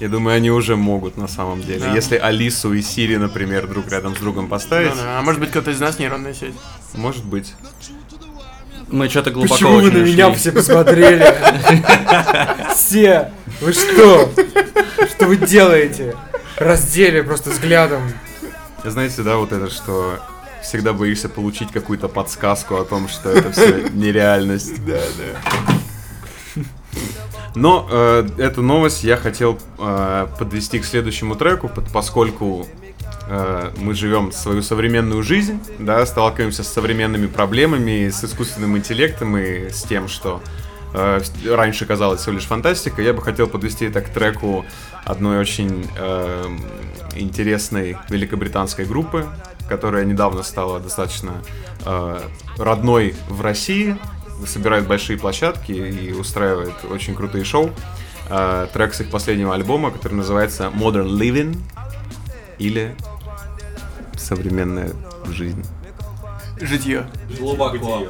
Я 0.00 0.08
думаю, 0.08 0.36
они 0.36 0.50
уже 0.50 0.74
могут 0.74 1.16
на 1.16 1.28
самом 1.28 1.62
деле. 1.62 1.78
Да. 1.80 1.94
Если 1.94 2.16
Алису 2.16 2.72
и 2.72 2.82
Сири, 2.82 3.16
например, 3.18 3.68
друг 3.68 3.88
рядом 3.88 4.16
с 4.16 4.18
другом 4.18 4.48
поставить, 4.48 4.90
ну 4.90 4.96
да. 4.96 5.20
А 5.20 5.22
может 5.22 5.40
быть, 5.40 5.50
кто-то 5.50 5.70
из 5.70 5.78
нас 5.80 6.00
нейронная 6.00 6.34
сеть? 6.34 6.54
может 6.94 7.24
быть. 7.24 7.54
Мы 8.92 9.08
что-то 9.08 9.30
глубоко 9.30 9.54
Почему 9.54 9.80
вы 9.80 9.90
на 9.90 9.98
меня 10.04 10.28
ушли. 10.28 10.38
все 10.38 10.52
посмотрели? 10.52 11.34
Все! 12.74 13.32
Вы 13.60 13.72
что? 13.72 14.30
Что 15.08 15.26
вы 15.26 15.36
делаете? 15.38 16.14
Раздели 16.58 17.22
просто 17.22 17.50
взглядом. 17.50 18.02
Знаете, 18.84 19.22
да, 19.22 19.36
вот 19.36 19.50
это, 19.52 19.70
что 19.70 20.18
всегда 20.62 20.92
боишься 20.92 21.28
получить 21.28 21.72
какую-то 21.72 22.08
подсказку 22.08 22.76
о 22.76 22.84
том, 22.84 23.08
что 23.08 23.30
это 23.30 23.50
все 23.50 23.88
нереальность. 23.92 24.84
Да, 24.84 25.00
да. 25.18 26.62
Но 27.54 27.86
э, 27.90 28.26
эту 28.38 28.62
новость 28.62 29.04
я 29.04 29.16
хотел 29.16 29.58
э, 29.78 30.26
подвести 30.38 30.78
к 30.78 30.84
следующему 30.84 31.34
треку, 31.34 31.68
под- 31.68 31.90
поскольку 31.92 32.66
мы 33.78 33.94
живем 33.94 34.30
свою 34.32 34.62
современную 34.62 35.22
жизнь, 35.22 35.58
да, 35.78 36.04
сталкиваемся 36.04 36.62
с 36.62 36.68
современными 36.68 37.26
проблемами, 37.26 38.10
с 38.10 38.22
искусственным 38.24 38.76
интеллектом 38.76 39.36
и 39.38 39.70
с 39.70 39.84
тем, 39.84 40.08
что 40.08 40.42
э, 40.92 41.20
раньше 41.46 41.86
казалось 41.86 42.20
всего 42.20 42.34
лишь 42.34 42.44
фантастика. 42.44 43.00
Я 43.00 43.14
бы 43.14 43.22
хотел 43.22 43.46
подвести 43.46 43.86
это 43.86 44.02
к 44.02 44.10
треку 44.10 44.66
одной 45.04 45.38
очень 45.38 45.88
э, 45.96 46.46
интересной 47.14 47.96
великобританской 48.08 48.84
группы, 48.84 49.26
которая 49.68 50.04
недавно 50.04 50.42
стала 50.42 50.80
достаточно 50.80 51.42
э, 51.86 52.20
родной 52.58 53.14
в 53.28 53.40
России, 53.40 53.96
собирает 54.46 54.86
большие 54.86 55.18
площадки 55.18 55.72
и 55.72 56.12
устраивает 56.12 56.74
очень 56.90 57.14
крутые 57.14 57.44
шоу. 57.44 57.70
Э, 58.28 58.66
трек 58.72 58.94
с 58.94 59.00
их 59.00 59.10
последнего 59.10 59.54
альбома, 59.54 59.90
который 59.90 60.14
называется 60.14 60.70
Modern 60.74 61.08
Living 61.08 61.56
или 62.58 62.94
современная 64.36 64.90
жизнь. 65.30 65.62
Житье. 66.60 67.06
Глубоко. 67.38 68.06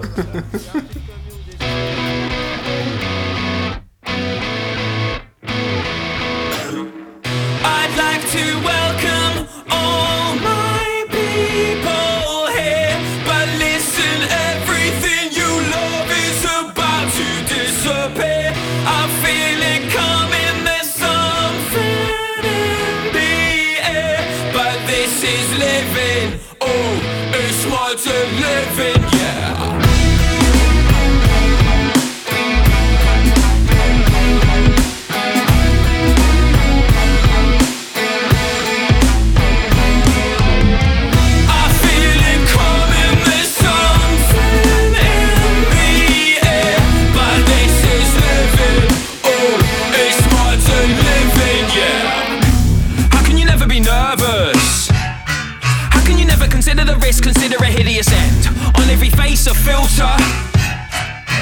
filter. 59.63 60.15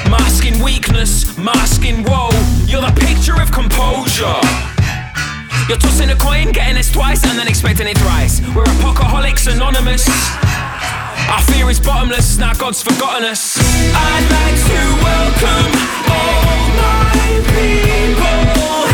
Masking 0.09 0.61
weakness, 0.63 1.37
masking 1.37 2.03
woe. 2.03 2.29
You're 2.65 2.81
the 2.81 2.93
picture 2.95 3.41
of 3.41 3.51
composure. 3.51 4.41
You're 5.67 5.77
tossing 5.77 6.09
a 6.09 6.15
coin, 6.15 6.51
getting 6.51 6.77
it 6.77 6.89
twice, 6.91 7.23
and 7.23 7.37
then 7.37 7.47
expecting 7.47 7.87
it 7.87 7.97
thrice. 7.97 8.41
We're 8.55 8.67
alcoholics 8.85 9.47
anonymous. 9.47 10.05
Our 11.33 11.41
fear 11.49 11.69
is 11.69 11.79
bottomless, 11.79 12.37
now 12.37 12.53
God's 12.53 12.81
forgotten 12.83 13.23
us. 13.25 13.57
I'd 13.59 14.27
like 14.37 14.59
to 14.69 14.81
welcome 15.07 15.71
all 16.11 16.61
my 16.77 17.41
people. 17.55 18.90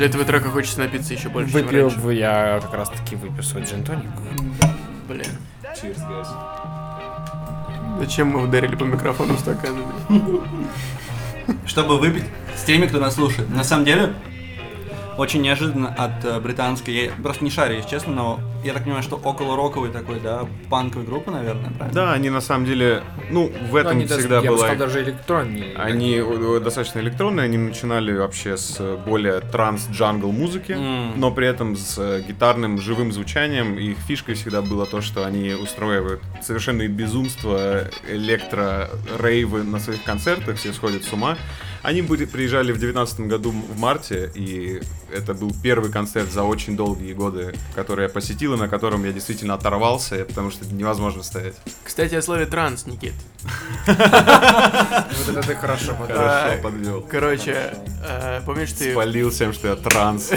После 0.00 0.08
этого 0.08 0.24
трека 0.24 0.48
хочется 0.48 0.78
напиться 0.78 1.12
еще 1.12 1.28
больше, 1.28 1.52
чем 1.52 1.60
Выпил 1.60 1.82
раньше. 1.82 1.98
бы 1.98 2.14
я 2.14 2.58
как 2.62 2.72
раз 2.72 2.88
таки 2.88 3.16
выпил 3.16 3.42
свой 3.42 3.64
джин-тоник. 3.64 4.08
Блин. 5.06 5.26
Зачем 7.98 8.28
мы 8.28 8.44
ударили 8.44 8.76
по 8.76 8.84
микрофону 8.84 9.36
стаканами? 9.36 9.92
чтобы 11.66 11.98
выпить 11.98 12.24
с 12.56 12.62
теми, 12.62 12.86
кто 12.86 12.98
нас 12.98 13.16
слушает. 13.16 13.50
На 13.50 13.62
самом 13.62 13.84
деле, 13.84 14.14
очень 15.20 15.42
неожиданно 15.42 15.88
от 15.94 16.24
э, 16.24 16.40
британской, 16.40 16.94
я 16.94 17.10
просто 17.22 17.44
не 17.44 17.50
шарю, 17.50 17.76
если 17.76 17.90
честно, 17.90 18.14
но 18.14 18.40
я 18.64 18.72
так 18.72 18.84
понимаю, 18.84 19.02
что 19.02 19.16
около 19.16 19.54
роковой 19.54 19.90
такой, 19.90 20.18
да, 20.18 20.46
панковой 20.70 21.04
группы, 21.06 21.30
наверное, 21.30 21.70
правильно? 21.72 21.92
Да, 21.94 22.12
они 22.14 22.30
на 22.30 22.40
самом 22.40 22.64
деле, 22.64 23.02
ну, 23.30 23.52
в 23.70 23.76
этом 23.76 23.92
Они 23.92 24.06
даже- 24.06 24.20
всегда 24.22 24.36
я 24.36 24.50
бы 24.50 24.56
была... 24.56 24.68
сказал, 24.68 24.86
даже 24.86 25.02
электронные. 25.02 25.74
Они 25.76 26.14
э, 26.16 26.60
достаточно 26.64 27.00
электронные, 27.00 27.44
они 27.44 27.58
начинали 27.58 28.16
вообще 28.16 28.56
с 28.56 28.76
э, 28.78 28.96
более 29.06 29.40
транс-джангл 29.40 30.32
музыки, 30.32 30.72
М. 30.72 31.12
но 31.20 31.30
при 31.30 31.46
этом 31.48 31.76
с 31.76 31.98
э, 31.98 32.22
гитарным 32.26 32.80
живым 32.80 33.12
звучанием. 33.12 33.78
Их 33.78 33.98
фишкой 33.98 34.36
всегда 34.36 34.62
было 34.62 34.86
то, 34.86 35.02
что 35.02 35.26
они 35.26 35.50
устраивают 35.52 36.22
совершенные 36.42 36.88
безумства, 36.88 37.84
электро-рейвы 38.08 39.64
на 39.64 39.80
своих 39.80 40.02
концертах, 40.02 40.56
все 40.56 40.72
сходят 40.72 41.04
с 41.04 41.12
ума. 41.12 41.36
Они 41.82 42.02
были, 42.02 42.24
приезжали 42.24 42.72
в 42.72 42.78
2019 42.78 43.20
году 43.20 43.50
в 43.50 43.78
марте, 43.78 44.30
и 44.34 44.80
это 45.12 45.34
был 45.34 45.52
первый 45.62 45.90
концерт 45.90 46.30
за 46.30 46.42
очень 46.42 46.76
долгие 46.76 47.14
годы, 47.14 47.54
который 47.74 48.04
я 48.04 48.08
посетил, 48.08 48.54
и 48.54 48.56
на 48.56 48.68
котором 48.68 49.04
я 49.04 49.12
действительно 49.12 49.54
оторвался, 49.54 50.24
потому 50.24 50.50
что 50.50 50.66
невозможно 50.66 51.22
стоять. 51.22 51.54
Кстати, 51.84 52.14
о 52.14 52.22
слове 52.22 52.46
транс, 52.46 52.86
Никит. 52.86 53.14
Вот 53.86 55.36
это 55.36 55.42
ты 55.46 55.54
хорошо 55.54 55.96
подвел. 56.62 57.02
Короче, 57.02 57.74
э, 58.04 58.40
помнишь 58.44 58.72
ты... 58.72 58.92
Спалил 58.92 59.30
всем, 59.30 59.52
что 59.52 59.68
я 59.68 59.76
транс. 59.76 60.30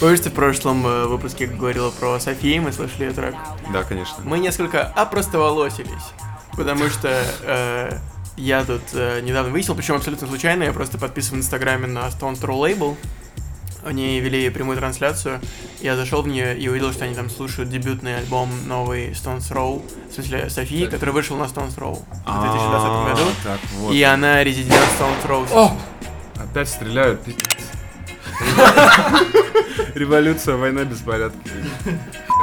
Помнишь, 0.00 0.20
ты 0.20 0.30
в 0.30 0.34
прошлом 0.34 0.86
э, 0.86 1.06
выпуске 1.06 1.46
говорила 1.46 1.90
про 1.90 2.20
Софии, 2.20 2.58
мы 2.58 2.72
слышали 2.72 3.04
ее 3.04 3.12
трек? 3.12 3.34
Да, 3.72 3.84
конечно. 3.84 4.16
Мы 4.24 4.38
несколько 4.38 4.86
опростоволосились, 4.86 6.12
потому 6.56 6.88
что 6.88 7.24
э, 7.42 7.98
я 8.36 8.64
тут 8.64 8.82
э, 8.92 9.20
недавно 9.20 9.52
выяснил, 9.52 9.74
причем 9.74 9.94
абсолютно 9.96 10.26
случайно, 10.26 10.64
я 10.64 10.72
просто 10.72 10.98
подписан 10.98 11.36
в 11.38 11.40
Инстаграме 11.40 11.86
на 11.86 12.08
Stone 12.08 12.34
Throw 12.40 12.58
Label. 12.60 12.96
Они 13.84 14.18
вели 14.18 14.48
прямую 14.48 14.78
трансляцию. 14.78 15.40
Я 15.82 15.94
зашел 15.96 16.22
в 16.22 16.28
нее 16.28 16.56
и 16.58 16.68
увидел, 16.68 16.90
что 16.92 17.04
они 17.04 17.14
там 17.14 17.28
слушают 17.28 17.68
дебютный 17.68 18.16
альбом 18.16 18.48
новый 18.66 19.10
Stone 19.10 19.38
Throw, 19.40 19.82
в 20.10 20.14
смысле 20.14 20.48
Софии, 20.48 20.86
который 20.86 21.10
вышел 21.10 21.36
на 21.36 21.44
Stone 21.44 21.68
Throw 21.68 21.92
в 22.24 22.40
2020 22.40 23.08
году. 23.08 23.30
А, 23.30 23.44
Так, 23.44 23.60
вот. 23.74 23.92
И 23.92 24.02
она 24.02 24.42
резидент 24.42 24.82
Stone 24.98 25.22
Throw. 25.22 25.48
О! 25.52 25.76
Опять 26.42 26.68
стреляют. 26.70 27.22
пиздец. 27.22 27.44
Революция, 29.94 30.56
война, 30.56 30.84
беспорядки. 30.84 31.50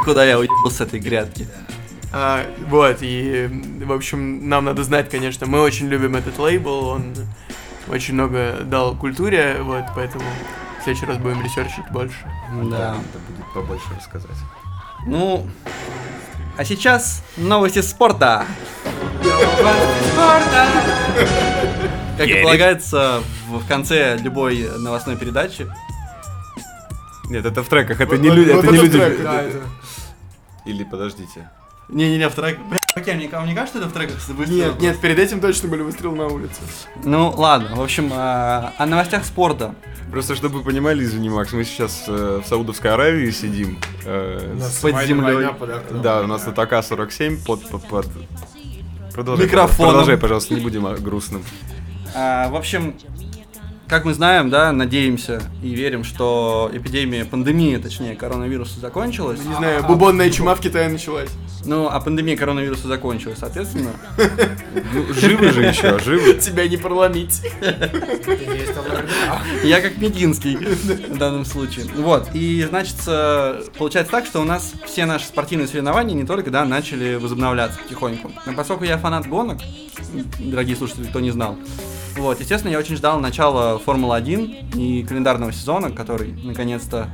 Куда 0.05 0.23
я 0.25 0.37
уехал 0.39 0.69
с 0.69 0.79
этой 0.79 0.99
грядки? 0.99 1.47
А, 2.13 2.45
вот, 2.67 2.97
и, 3.01 3.49
в 3.85 3.91
общем, 3.91 4.49
нам 4.49 4.65
надо 4.65 4.83
знать, 4.83 5.09
конечно, 5.09 5.47
мы 5.47 5.61
очень 5.61 5.87
любим 5.87 6.15
этот 6.15 6.37
лейбл, 6.39 6.87
он 6.87 7.13
очень 7.87 8.15
много 8.15 8.57
дал 8.63 8.95
культуре, 8.95 9.57
вот, 9.61 9.85
поэтому 9.95 10.25
в 10.79 10.83
следующий 10.83 11.05
раз 11.05 11.17
будем 11.17 11.41
ресерчить 11.41 11.89
больше. 11.91 12.17
Да. 12.53 12.95
Надо 12.95 13.19
будет 13.29 13.53
побольше 13.53 13.85
рассказать. 13.97 14.37
Ну, 15.05 15.47
а 16.57 16.65
сейчас 16.65 17.23
новости 17.37 17.81
спорта. 17.81 18.45
Как 22.17 22.27
и 22.27 22.41
полагается 22.43 23.23
в 23.47 23.65
конце 23.67 24.17
любой 24.17 24.69
новостной 24.79 25.15
передачи. 25.15 25.65
Нет, 27.29 27.45
это 27.45 27.63
в 27.63 27.69
треках, 27.69 28.01
это 28.01 28.17
не 28.17 28.29
люди, 28.29 28.49
это 28.49 28.67
не 28.67 28.77
люди. 28.77 29.23
Да, 29.23 29.41
это- 29.41 29.61
Или 30.65 30.83
подождите. 30.83 31.49
Не-не-не, 31.91 32.29
в 32.29 32.33
треках. 32.35 32.65
Бля, 32.67 32.79
Окей, 32.95 33.15
мне, 33.15 33.29
вам 33.29 33.47
не 33.47 33.53
кажется, 33.53 33.77
что 33.77 33.87
это 33.87 33.89
в 33.89 33.93
треках 33.97 34.15
выстрелов? 34.29 34.73
Нет, 34.73 34.81
нет, 34.81 34.99
перед 34.99 35.19
этим 35.19 35.39
точно 35.39 35.69
были 35.69 35.81
выстрелы 35.81 36.15
на 36.15 36.27
улице. 36.27 36.61
Ну, 37.03 37.33
ладно, 37.35 37.75
в 37.75 37.81
общем, 37.81 38.11
а, 38.13 38.73
о 38.77 38.85
новостях 38.85 39.23
спорта. 39.25 39.75
Просто 40.11 40.35
чтобы 40.35 40.57
вы 40.59 40.63
понимали, 40.63 41.03
извини, 41.03 41.29
Макс, 41.29 41.53
мы 41.53 41.63
сейчас 41.63 42.03
э, 42.07 42.41
в 42.43 42.47
Саудовской 42.47 42.91
Аравии 42.91 43.31
сидим. 43.31 43.79
э, 44.03 44.57
под 44.81 44.91
война 44.93 45.05
землей. 45.05 45.47
под 45.57 45.69
окном. 45.69 46.01
Да, 46.01 46.21
у 46.21 46.27
нас 46.27 46.43
тут 46.43 46.59
АК-47 46.59 47.45
под, 47.45 47.69
под, 47.69 47.83
под- 47.87 48.07
Продолжай, 49.13 49.45
Микрофоном. 49.45 49.91
Продолжай, 49.91 50.17
пожалуйста, 50.17 50.53
не 50.53 50.61
будем 50.61 50.83
грустным. 50.95 51.43
А, 52.13 52.49
в 52.49 52.55
общем, 52.55 52.95
как 53.91 54.05
мы 54.05 54.13
знаем, 54.13 54.49
да, 54.49 54.71
надеемся 54.71 55.41
и 55.61 55.75
верим, 55.75 56.05
что 56.05 56.71
эпидемия, 56.73 57.25
пандемия, 57.25 57.77
точнее, 57.77 58.15
коронавируса 58.15 58.79
закончилась. 58.79 59.43
Не 59.43 59.53
знаю, 59.53 59.83
бубонная 59.83 60.29
чума 60.29 60.55
в 60.55 60.61
Китае 60.61 60.87
началась. 60.87 61.29
Ну, 61.65 61.89
а 61.91 61.99
пандемия 61.99 62.37
коронавируса 62.37 62.87
закончилась, 62.87 63.39
соответственно. 63.39 63.91
Ну, 64.93 65.13
живы 65.13 65.51
же 65.51 65.63
еще, 65.63 65.99
живы. 65.99 66.35
Тебя 66.35 66.69
не 66.69 66.77
проломить. 66.77 67.41
Я 69.61 69.81
как 69.81 69.97
Мединский 69.97 70.55
в 70.55 71.17
данном 71.17 71.43
случае. 71.43 71.85
Вот, 71.93 72.29
и 72.33 72.65
значит, 72.69 72.95
э, 73.07 73.61
получается 73.77 74.11
так, 74.11 74.25
что 74.25 74.39
у 74.39 74.45
нас 74.45 74.71
все 74.85 75.05
наши 75.05 75.25
спортивные 75.25 75.67
соревнования 75.67 76.15
не 76.15 76.25
только, 76.25 76.49
да, 76.49 76.63
начали 76.63 77.15
возобновляться 77.15 77.77
потихоньку. 77.79 78.31
Но 78.45 78.53
поскольку 78.53 78.85
я 78.85 78.97
фанат 78.97 79.27
гонок, 79.27 79.59
дорогие 80.39 80.77
слушатели, 80.77 81.07
кто 81.07 81.19
не 81.19 81.31
знал, 81.31 81.57
вот, 82.17 82.39
естественно, 82.39 82.71
я 82.71 82.79
очень 82.79 82.95
ждал 82.95 83.19
начала 83.19 83.79
Формулы-1 83.79 84.75
и 84.77 85.03
календарного 85.03 85.51
сезона, 85.51 85.91
который, 85.91 86.33
наконец-то, 86.43 87.09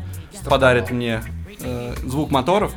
подарит 0.46 0.92
мне 0.92 1.24
э, 1.62 1.94
звук 2.04 2.32
моторов. 2.32 2.74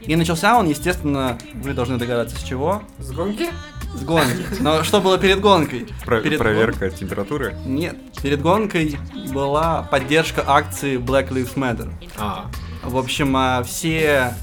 И 0.00 0.16
начался 0.16 0.58
он, 0.58 0.68
естественно, 0.68 1.36
вы 1.54 1.74
должны 1.74 1.98
догадаться 1.98 2.36
с 2.36 2.42
чего. 2.42 2.82
С 2.98 3.10
гонки? 3.12 3.48
с 3.94 4.02
гонки. 4.02 4.44
Но 4.60 4.84
что 4.84 5.00
было 5.00 5.16
перед 5.18 5.40
гонкой? 5.40 5.86
Про- 6.04 6.20
Перед 6.20 6.38
проверка 6.38 6.90
температуры. 6.90 7.52
гон- 7.52 7.74
Нет, 7.74 7.96
перед 8.22 8.40
гонкой 8.42 8.98
была 9.32 9.82
поддержка 9.90 10.44
акции 10.46 10.98
Black 10.98 11.28
Lives 11.30 11.54
Matter. 11.54 11.90
А, 12.18 12.46
В 12.82 12.96
общем, 12.98 13.34
а, 13.36 13.62
все 13.62 14.34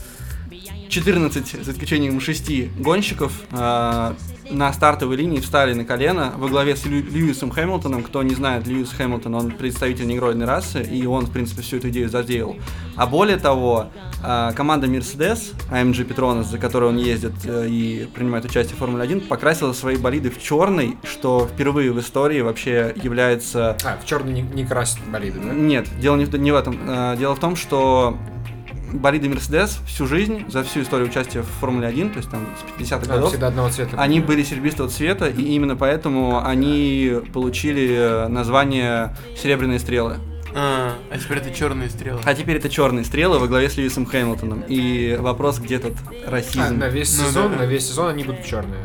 14, 0.89 1.63
за 1.63 1.71
исключением 1.71 2.19
6 2.21 2.69
гонщиков, 2.79 3.31
а, 3.51 4.15
на 4.51 4.71
стартовой 4.73 5.15
линии 5.17 5.39
встали 5.39 5.73
на 5.73 5.85
колено 5.85 6.33
во 6.37 6.47
главе 6.47 6.75
с 6.75 6.85
Лью- 6.85 7.03
Льюисом 7.11 7.49
Хэмилтоном. 7.49 8.03
Кто 8.03 8.21
не 8.21 8.35
знает, 8.35 8.67
Льюис 8.67 8.91
Хэмилтон, 8.91 9.33
он 9.33 9.51
представитель 9.51 10.05
негроидной 10.05 10.45
расы, 10.45 10.83
и 10.83 11.05
он, 11.07 11.25
в 11.25 11.31
принципе, 11.31 11.63
всю 11.63 11.77
эту 11.77 11.89
идею 11.89 12.09
задеял. 12.09 12.55
А 12.95 13.07
более 13.07 13.37
того, 13.37 13.87
а, 14.23 14.51
команда 14.53 14.85
Mercedes, 14.87 15.53
AMG 15.71 16.07
Petronas, 16.07 16.43
за 16.43 16.59
которой 16.59 16.89
он 16.89 16.97
ездит 16.97 17.33
э, 17.43 17.67
и 17.67 18.07
принимает 18.13 18.45
участие 18.45 18.75
в 18.75 18.79
Формуле 18.79 19.03
1, 19.03 19.21
покрасила 19.21 19.73
свои 19.73 19.97
болиды 19.97 20.29
в 20.29 20.41
черный, 20.41 20.95
что 21.03 21.49
впервые 21.51 21.91
в 21.91 21.99
истории 21.99 22.41
вообще 22.41 22.93
является 23.01 23.75
а 23.83 23.97
в 24.01 24.05
черный 24.05 24.31
не, 24.33 24.41
не 24.41 24.65
красит 24.65 24.99
болиды, 25.11 25.39
да? 25.39 25.53
нет, 25.53 25.87
дело 25.99 26.15
не, 26.17 26.25
в- 26.25 26.35
не 26.37 26.51
в 26.51 26.55
этом. 26.55 26.77
Э, 26.87 27.15
Дело 27.17 27.35
в 27.35 27.39
том, 27.39 27.55
что 27.55 28.17
болиды 28.95 29.27
Mercedes 29.27 29.71
всю 29.87 30.07
жизнь, 30.07 30.45
за 30.49 30.63
всю 30.63 30.81
историю 30.81 31.07
участия 31.09 31.41
в 31.41 31.45
Формуле 31.59 31.87
1, 31.87 32.09
то 32.11 32.17
есть 32.17 32.29
там 32.29 32.45
с 32.59 32.81
50-х 32.81 33.01
А, 33.03 33.15
годов, 33.15 33.29
всегда 33.29 33.47
одного 33.47 33.69
цвета. 33.69 33.97
они 33.99 34.19
были 34.19 34.43
серебристого 34.43 34.89
цвета, 34.89 35.27
и 35.27 35.41
именно 35.41 35.75
поэтому 35.75 36.43
они 36.45 37.19
получили 37.33 37.89
э, 37.95 38.27
название 38.27 39.15
«Серебряные 39.41 39.79
стрелы». 39.79 40.17
А, 40.57 40.93
а 41.11 41.17
теперь 41.17 41.39
это 41.39 41.51
черные 41.51 41.89
стрелы. 41.89 42.21
А 42.23 42.33
теперь 42.33 42.55
это 42.57 42.69
черные 42.69 43.03
стрелы 43.03 43.39
во 43.39 43.47
главе 43.47 43.69
с 43.69 43.75
Льюисом 43.75 44.05
Хэмилтоном. 44.05 44.63
И 44.69 45.17
вопрос, 45.19 45.59
где 45.59 45.79
тут 45.79 45.93
А, 46.25 46.31
расизм. 46.31 46.77
на 46.77 46.87
весь 46.87 47.17
Ну 47.19 47.25
сезон, 47.27 47.51
да. 47.51 47.57
на 47.57 47.65
весь 47.65 47.85
сезон 47.87 48.07
они 48.07 48.23
будут 48.23 48.45
черные. 48.45 48.79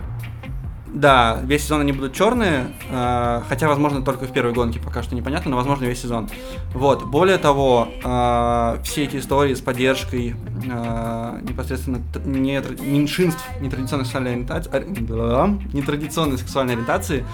Да, 0.93 1.39
весь 1.45 1.63
сезон 1.65 1.83
они 1.83 1.93
будут 1.93 2.15
черные, 2.15 2.67
э, 2.91 3.43
хотя, 3.49 3.69
возможно, 3.69 4.03
только 4.03 4.25
в 4.27 4.33
первой 4.33 4.53
гонке, 4.53 4.81
пока 4.81 5.03
что 5.03 5.15
непонятно, 5.15 5.53
но, 5.53 5.57
возможно, 5.57 5.85
весь 5.85 6.03
сезон. 6.03 6.29
Вот, 6.75 7.05
более 7.05 7.39
того, 7.39 7.89
э, 8.03 8.77
все 8.83 9.05
эти 9.05 9.17
истории 9.19 9.55
с 9.55 9.61
поддержкой 9.61 10.35
э, 10.65 11.39
непосредственно 11.43 12.01
нетра- 12.25 12.81
меньшинств 12.85 13.43
нетрадиционной 13.61 14.05
сексуальной 14.05 14.33
ориентации, 14.33 14.71
нетрадиционной 15.73 16.39
сексуальной 16.39 16.75
ориентации 16.75 17.25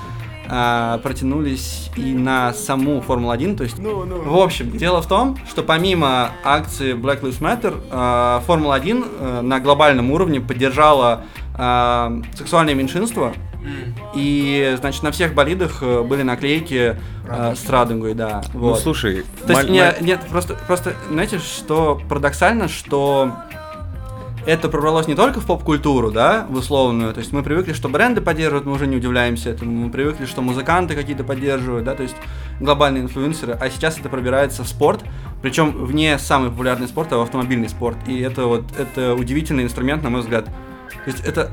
э, 0.49 0.99
протянулись 1.03 1.91
и 1.97 2.13
на 2.13 2.53
саму 2.53 3.01
Формулу-1, 3.01 3.57
то 3.57 3.65
есть 3.65 3.79
в 3.79 4.37
общем, 4.37 4.71
дело 4.77 5.01
в 5.01 5.07
том, 5.09 5.39
что 5.49 5.63
помимо 5.63 6.31
акции 6.45 6.95
Black 6.95 7.23
Lives 7.23 7.41
Matter, 7.41 7.83
э, 7.91 8.41
Формула-1 8.47 9.07
э, 9.19 9.41
на 9.41 9.61
глобальном 9.61 10.11
уровне 10.11 10.41
поддержала 10.41 11.25
э, 11.57 12.23
сексуальное 12.35 12.75
меньшинство. 12.75 13.33
И, 14.15 14.77
значит, 14.79 15.03
на 15.03 15.11
всех 15.11 15.35
болидах 15.35 15.79
э, 15.83 16.03
были 16.03 16.23
наклейки 16.23 16.97
э, 17.29 17.55
с 17.55 17.69
радугой, 17.69 18.15
да. 18.15 18.43
Ну 18.55 18.61
Вот. 18.61 18.81
слушай, 18.81 19.25
То 19.47 19.53
есть, 19.53 19.69
не- 19.69 19.81
маль- 19.81 19.97
нет, 20.01 20.21
просто, 20.31 20.55
просто, 20.67 20.95
знаете, 21.11 21.39
что 21.39 22.01
парадоксально, 22.09 22.69
что 22.69 23.33
это 24.47 24.69
пробралось 24.69 25.09
не 25.09 25.17
только 25.17 25.41
в 25.41 25.45
поп-культуру, 25.45 26.13
да, 26.13 26.47
в 26.49 26.55
условную, 26.57 27.13
то 27.13 27.19
есть 27.19 27.33
мы 27.33 27.43
привыкли, 27.43 27.73
что 27.73 27.89
бренды 27.89 28.21
поддерживают, 28.21 28.65
мы 28.65 28.73
уже 28.75 28.87
не 28.87 28.97
удивляемся 28.97 29.51
этому, 29.51 29.73
мы 29.87 29.91
привыкли, 29.91 30.25
что 30.27 30.41
музыканты 30.41 30.95
какие-то 30.95 31.25
поддерживают, 31.25 31.85
да, 31.85 31.95
то 31.95 32.05
есть 32.05 32.15
глобальные 32.61 33.03
инфлюенсеры, 33.03 33.59
а 33.61 33.69
сейчас 33.71 33.99
это 33.99 34.09
пробирается 34.09 34.63
в 34.63 34.69
спорт, 34.69 35.03
причем 35.43 35.73
вне 35.85 36.17
самый 36.21 36.51
популярный 36.51 36.87
спорт, 36.87 37.13
а 37.13 37.17
в 37.19 37.23
автомобильный 37.23 37.69
спорт, 37.69 37.97
и 38.07 38.21
это 38.21 38.47
вот, 38.47 38.65
это 38.79 39.15
удивительный 39.15 39.65
инструмент, 39.65 40.05
на 40.05 40.11
мой 40.11 40.21
взгляд. 40.21 40.45
То 40.45 41.11
есть 41.11 41.25
это 41.27 41.51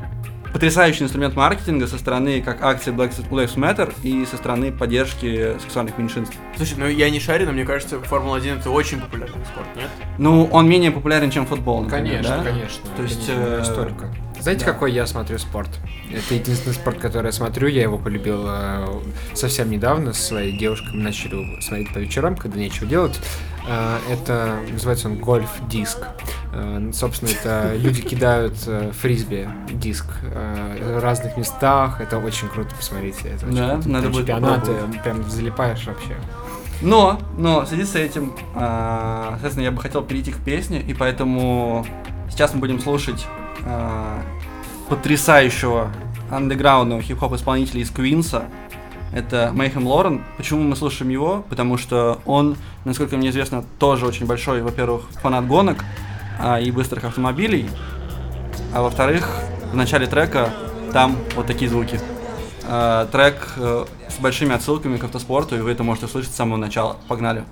потрясающий 0.53 1.03
инструмент 1.03 1.35
маркетинга 1.35 1.87
со 1.87 1.97
стороны 1.97 2.41
как 2.41 2.61
акции 2.61 2.93
Black 2.93 3.11
Lives 3.29 3.55
Matter 3.55 3.93
и 4.03 4.25
со 4.25 4.37
стороны 4.37 4.71
поддержки 4.71 5.57
сексуальных 5.59 5.97
меньшинств. 5.97 6.37
Слушай, 6.55 6.75
ну 6.77 6.87
я 6.87 7.09
не 7.09 7.19
шарю, 7.19 7.47
но 7.47 7.51
мне 7.51 7.65
кажется, 7.65 7.99
Формула-1 7.99 8.59
это 8.59 8.69
очень 8.69 9.01
популярный 9.01 9.43
спорт, 9.45 9.67
нет? 9.75 9.89
Ну, 10.19 10.45
он 10.45 10.69
менее 10.69 10.91
популярен, 10.91 11.31
чем 11.31 11.45
футбол, 11.47 11.81
например, 11.81 12.23
Конечно, 12.23 12.37
да? 12.37 12.43
конечно. 12.43 12.89
То 12.95 13.03
есть, 13.03 13.25
э, 13.27 13.57
настолько. 13.57 14.13
Знаете, 14.39 14.65
какой 14.65 14.91
я 14.91 15.07
смотрю 15.07 15.37
спорт? 15.39 15.69
Это 16.11 16.35
единственный 16.35 16.73
спорт, 16.73 16.99
который 16.99 17.27
я 17.27 17.31
смотрю. 17.31 17.67
Я 17.67 17.83
его 17.83 17.97
полюбил 17.97 18.43
э, 18.45 18.85
совсем 19.33 19.69
недавно. 19.69 20.11
С 20.13 20.19
своей 20.19 20.57
девушкой 20.57 20.89
мы 20.93 21.03
начали 21.03 21.61
смотреть 21.61 21.93
по 21.93 21.99
вечерам, 21.99 22.35
когда 22.35 22.59
нечего 22.59 22.85
делать. 22.85 23.17
Э, 23.67 23.99
это 24.09 24.59
называется 24.71 25.07
он 25.07 25.15
гольф-диск. 25.17 25.99
Э, 26.53 26.91
собственно, 26.93 27.29
это 27.29 27.75
люди 27.75 28.01
кидают 28.01 28.55
э, 28.67 28.91
фрисби 28.91 29.47
диск 29.71 30.05
в 30.21 30.99
разных 30.99 31.37
местах. 31.37 32.01
Это 32.01 32.17
очень 32.17 32.47
круто, 32.49 32.75
посмотрите. 32.75 33.29
Это 33.29 33.45
очень 33.45 33.57
Да, 33.57 33.73
круто. 33.73 33.89
надо 33.89 34.09
будет 34.09 34.27
чемпионаты, 34.27 34.71
прям 35.03 35.29
залипаешь 35.29 35.85
вообще. 35.85 36.15
Но, 36.81 37.19
но, 37.37 37.61
в 37.61 37.67
связи 37.67 37.85
с 37.85 37.95
этим, 37.95 38.33
соответственно, 38.53 39.63
я 39.63 39.71
бы 39.71 39.81
хотел 39.81 40.01
перейти 40.01 40.33
к 40.33 40.37
песне, 40.37 40.81
и 40.81 40.93
поэтому 40.93 41.85
сейчас 42.29 42.53
мы 42.53 42.59
будем 42.59 42.79
слушать 42.81 43.25
потрясающего 44.89 45.89
андеграундного 46.29 47.01
хип-хоп 47.01 47.33
исполнителя 47.35 47.81
из 47.81 47.89
Квинса. 47.89 48.45
Это 49.13 49.51
Мейхем 49.53 49.85
Лорен. 49.85 50.23
Почему 50.37 50.63
мы 50.63 50.75
слушаем 50.75 51.11
его? 51.11 51.43
Потому 51.47 51.77
что 51.77 52.19
он, 52.25 52.57
насколько 52.83 53.15
мне 53.15 53.29
известно, 53.29 53.63
тоже 53.77 54.07
очень 54.07 54.25
большой, 54.25 54.61
во-первых, 54.61 55.03
фанат 55.21 55.45
гонок 55.45 55.85
а, 56.39 56.59
и 56.59 56.71
быстрых 56.71 57.03
автомобилей. 57.03 57.69
А 58.73 58.81
во-вторых, 58.81 59.29
в 59.71 59.75
начале 59.75 60.07
трека 60.07 60.49
там 60.91 61.15
вот 61.35 61.45
такие 61.45 61.69
звуки. 61.69 61.99
А, 62.67 63.05
трек 63.05 63.53
э, 63.57 63.85
с 64.09 64.19
большими 64.19 64.55
отсылками 64.55 64.97
к 64.97 65.03
автоспорту, 65.03 65.55
и 65.55 65.59
вы 65.59 65.71
это 65.71 65.83
можете 65.83 66.07
услышать 66.07 66.31
с 66.31 66.35
самого 66.35 66.57
начала. 66.57 66.97
Погнали. 67.07 67.43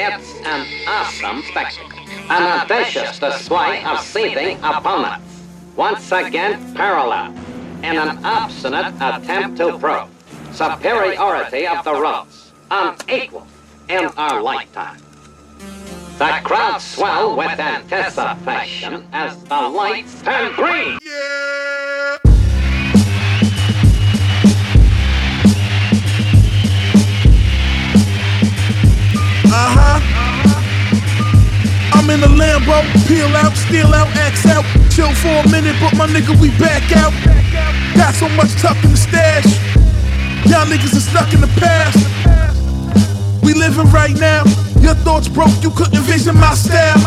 It's 0.00 0.32
an 0.46 0.64
awesome 0.86 1.42
spectacle. 1.42 1.98
An 2.30 2.60
audacious 2.60 3.18
display 3.18 3.82
of 3.82 3.98
seething 3.98 4.56
opponents. 4.62 5.42
Once 5.74 6.12
again 6.12 6.72
parallel 6.72 7.34
in 7.82 7.98
an 7.98 8.24
obstinate 8.24 8.94
attempt 9.00 9.56
to 9.56 9.76
prove 9.76 10.08
superiority 10.52 11.66
of 11.66 11.84
the 11.84 12.00
roads, 12.00 12.52
unequal 12.70 13.44
in 13.88 14.06
our 14.16 14.40
lifetime. 14.40 15.00
The 16.18 16.38
crowd 16.44 16.78
swell 16.80 17.36
with 17.36 17.58
anticipation 17.58 19.08
as 19.12 19.42
the 19.42 19.60
lights 19.60 20.22
turn 20.22 20.52
green. 20.54 20.94
Uh-huh. 20.94 22.27
In 32.08 32.20
the 32.22 32.26
Lambo, 32.26 32.80
peel 33.06 33.28
out, 33.36 33.54
steal 33.54 33.92
out, 33.92 34.08
axe 34.16 34.46
out. 34.46 34.64
Chill 34.90 35.12
for 35.14 35.28
a 35.28 35.48
minute, 35.50 35.76
but 35.78 35.94
my 35.94 36.06
nigga, 36.06 36.32
we 36.40 36.48
back 36.58 36.90
out. 36.96 37.12
Got 37.94 38.14
so 38.14 38.28
much 38.30 38.50
tucked 38.56 38.82
in 38.82 38.92
the 38.92 38.96
stash. 38.96 39.44
Y'all 40.48 40.64
niggas 40.64 40.96
are 40.96 41.04
stuck 41.04 41.32
in 41.34 41.42
the 41.42 41.52
past. 41.60 42.00
We 43.44 43.52
living 43.52 43.90
right 43.92 44.16
now. 44.16 44.44
Your 44.80 44.94
thoughts 44.94 45.28
broke, 45.28 45.52
you 45.62 45.70
couldn't 45.70 46.00
vision 46.04 46.34
my 46.36 46.54
style. 46.54 46.98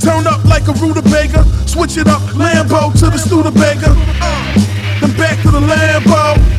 Turn 0.00 0.26
up 0.26 0.42
like 0.46 0.66
a 0.66 0.72
rutabaga, 0.72 1.44
switch 1.68 1.98
it 1.98 2.08
up, 2.08 2.22
Lambo 2.32 2.90
to 2.98 3.10
the 3.10 3.18
Studebaker. 3.18 3.92
Uh, 4.20 4.54
then 5.00 5.14
back 5.18 5.36
to 5.42 5.50
the 5.50 5.60
Lambo. 5.60 6.57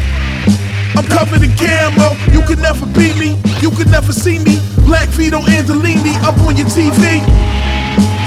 Covered 1.20 1.44
in 1.44 1.52
camo. 1.58 2.16
You 2.32 2.40
could 2.48 2.60
never 2.60 2.86
beat 2.96 3.18
me. 3.20 3.36
You 3.60 3.72
could 3.72 3.92
never 3.92 4.14
see 4.14 4.40
me. 4.40 4.56
Black 4.88 5.10
Vito 5.10 5.40
Angelini 5.52 6.16
up 6.24 6.40
on 6.48 6.56
your 6.56 6.66
TV. 6.72 7.20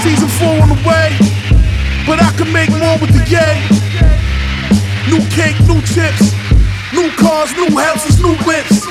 Season 0.05 0.29
four 0.37 0.61
on 0.61 0.69
the 0.69 0.77
way. 0.85 1.09
But 2.05 2.21
I 2.21 2.29
can 2.37 2.53
make 2.53 2.69
more 2.69 3.01
with 3.01 3.17
the 3.17 3.25
yay. 3.25 3.65
New 5.09 5.25
cake, 5.33 5.57
new 5.65 5.81
chips. 5.89 6.37
New 6.93 7.09
cars, 7.17 7.57
new 7.57 7.73
houses, 7.81 8.21
new 8.21 8.37
whips. 8.45 8.85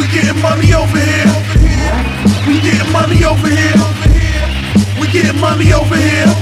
We 0.00 0.08
getting 0.08 0.40
money 0.40 0.72
over 0.72 0.96
here. 0.96 1.28
We 2.48 2.64
getting 2.64 2.92
money 2.96 3.20
over 3.28 3.44
here. 3.44 3.76
We 4.96 5.12
getting 5.12 5.38
money 5.38 5.68
over 5.76 6.00
here. 6.00 6.32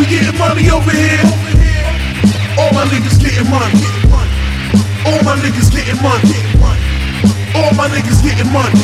We 0.00 0.08
getting 0.08 0.38
money 0.40 0.70
over 0.72 0.90
here. 0.90 1.20
All 2.56 2.72
my 2.72 2.88
niggas 2.88 3.20
getting 3.20 3.50
money. 3.50 4.03
All 5.05 5.21
my 5.23 5.35
niggas 5.37 5.71
getting 5.71 6.01
money. 6.01 6.35
All 7.55 7.73
my 7.75 7.87
niggas 7.89 8.21
getting 8.23 8.51
money. 8.51 8.83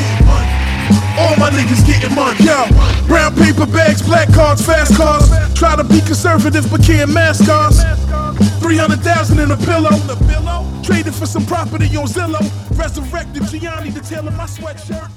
All 1.17 1.35
my 1.37 1.49
niggas 1.49 1.85
getting 1.85 2.13
money. 2.15 2.37
Yo, 2.43 2.67
brown 3.07 3.33
paper 3.35 3.65
bags, 3.65 4.01
black 4.01 4.31
cards, 4.33 4.65
fast 4.65 4.95
cars. 4.95 5.29
Try 5.53 5.75
to 5.75 5.83
be 5.83 6.01
conservative 6.01 6.69
but 6.69 6.83
can't 6.83 7.11
mask 7.11 7.45
cars. 7.45 7.81
300,000 8.59 9.39
in 9.39 9.51
a 9.51 9.57
pillow. 9.57 9.91
Traded 10.83 11.15
for 11.15 11.25
some 11.25 11.45
property 11.45 11.85
on 11.97 12.07
Zillow. 12.07 12.43
Resurrected 12.77 13.43
Gianni 13.47 13.91
to 13.91 14.01
tailor 14.01 14.31
my 14.31 14.45
sweatshirt. 14.45 15.09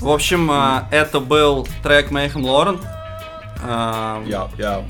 В 0.00 0.08
общем, 0.08 0.50
э, 0.50 0.84
это 0.90 1.20
был 1.20 1.68
трек 1.82 2.10
Mayhem 2.10 2.42
Lauren 2.42 2.80
э, 3.62 4.24
Я, 4.26 4.48
я. 4.56 4.84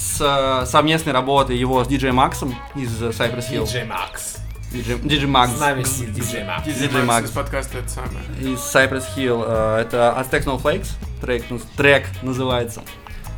с 0.00 0.64
совместной 0.66 1.12
работы 1.12 1.52
его 1.52 1.84
с 1.84 1.88
диджей 1.88 2.12
Максом 2.12 2.54
из 2.74 2.90
Cypress 3.02 3.50
Hill. 3.50 3.66
Диджей 3.66 3.84
Макс. 3.84 4.36
Диджей 4.72 4.98
Диджей 4.98 5.28
Макс. 5.28 5.52
С 5.52 5.60
нами 5.60 5.82
сидит 5.84 6.12
диджей 6.14 6.44
Макс. 6.44 6.64
Диджей 6.64 7.02
Макс 7.02 7.28
из 7.28 7.32
подкаста 7.32 7.78
это 7.78 7.88
самое. 7.88 8.24
из 8.40 8.58
Cypress 8.58 9.04
Hill. 9.16 9.44
э, 9.46 9.80
Это 9.82 10.14
Aztec 10.18 10.44
Snowflakes. 10.44 10.88
Трек, 11.20 11.44
трек 11.76 12.06
называется. 12.22 12.82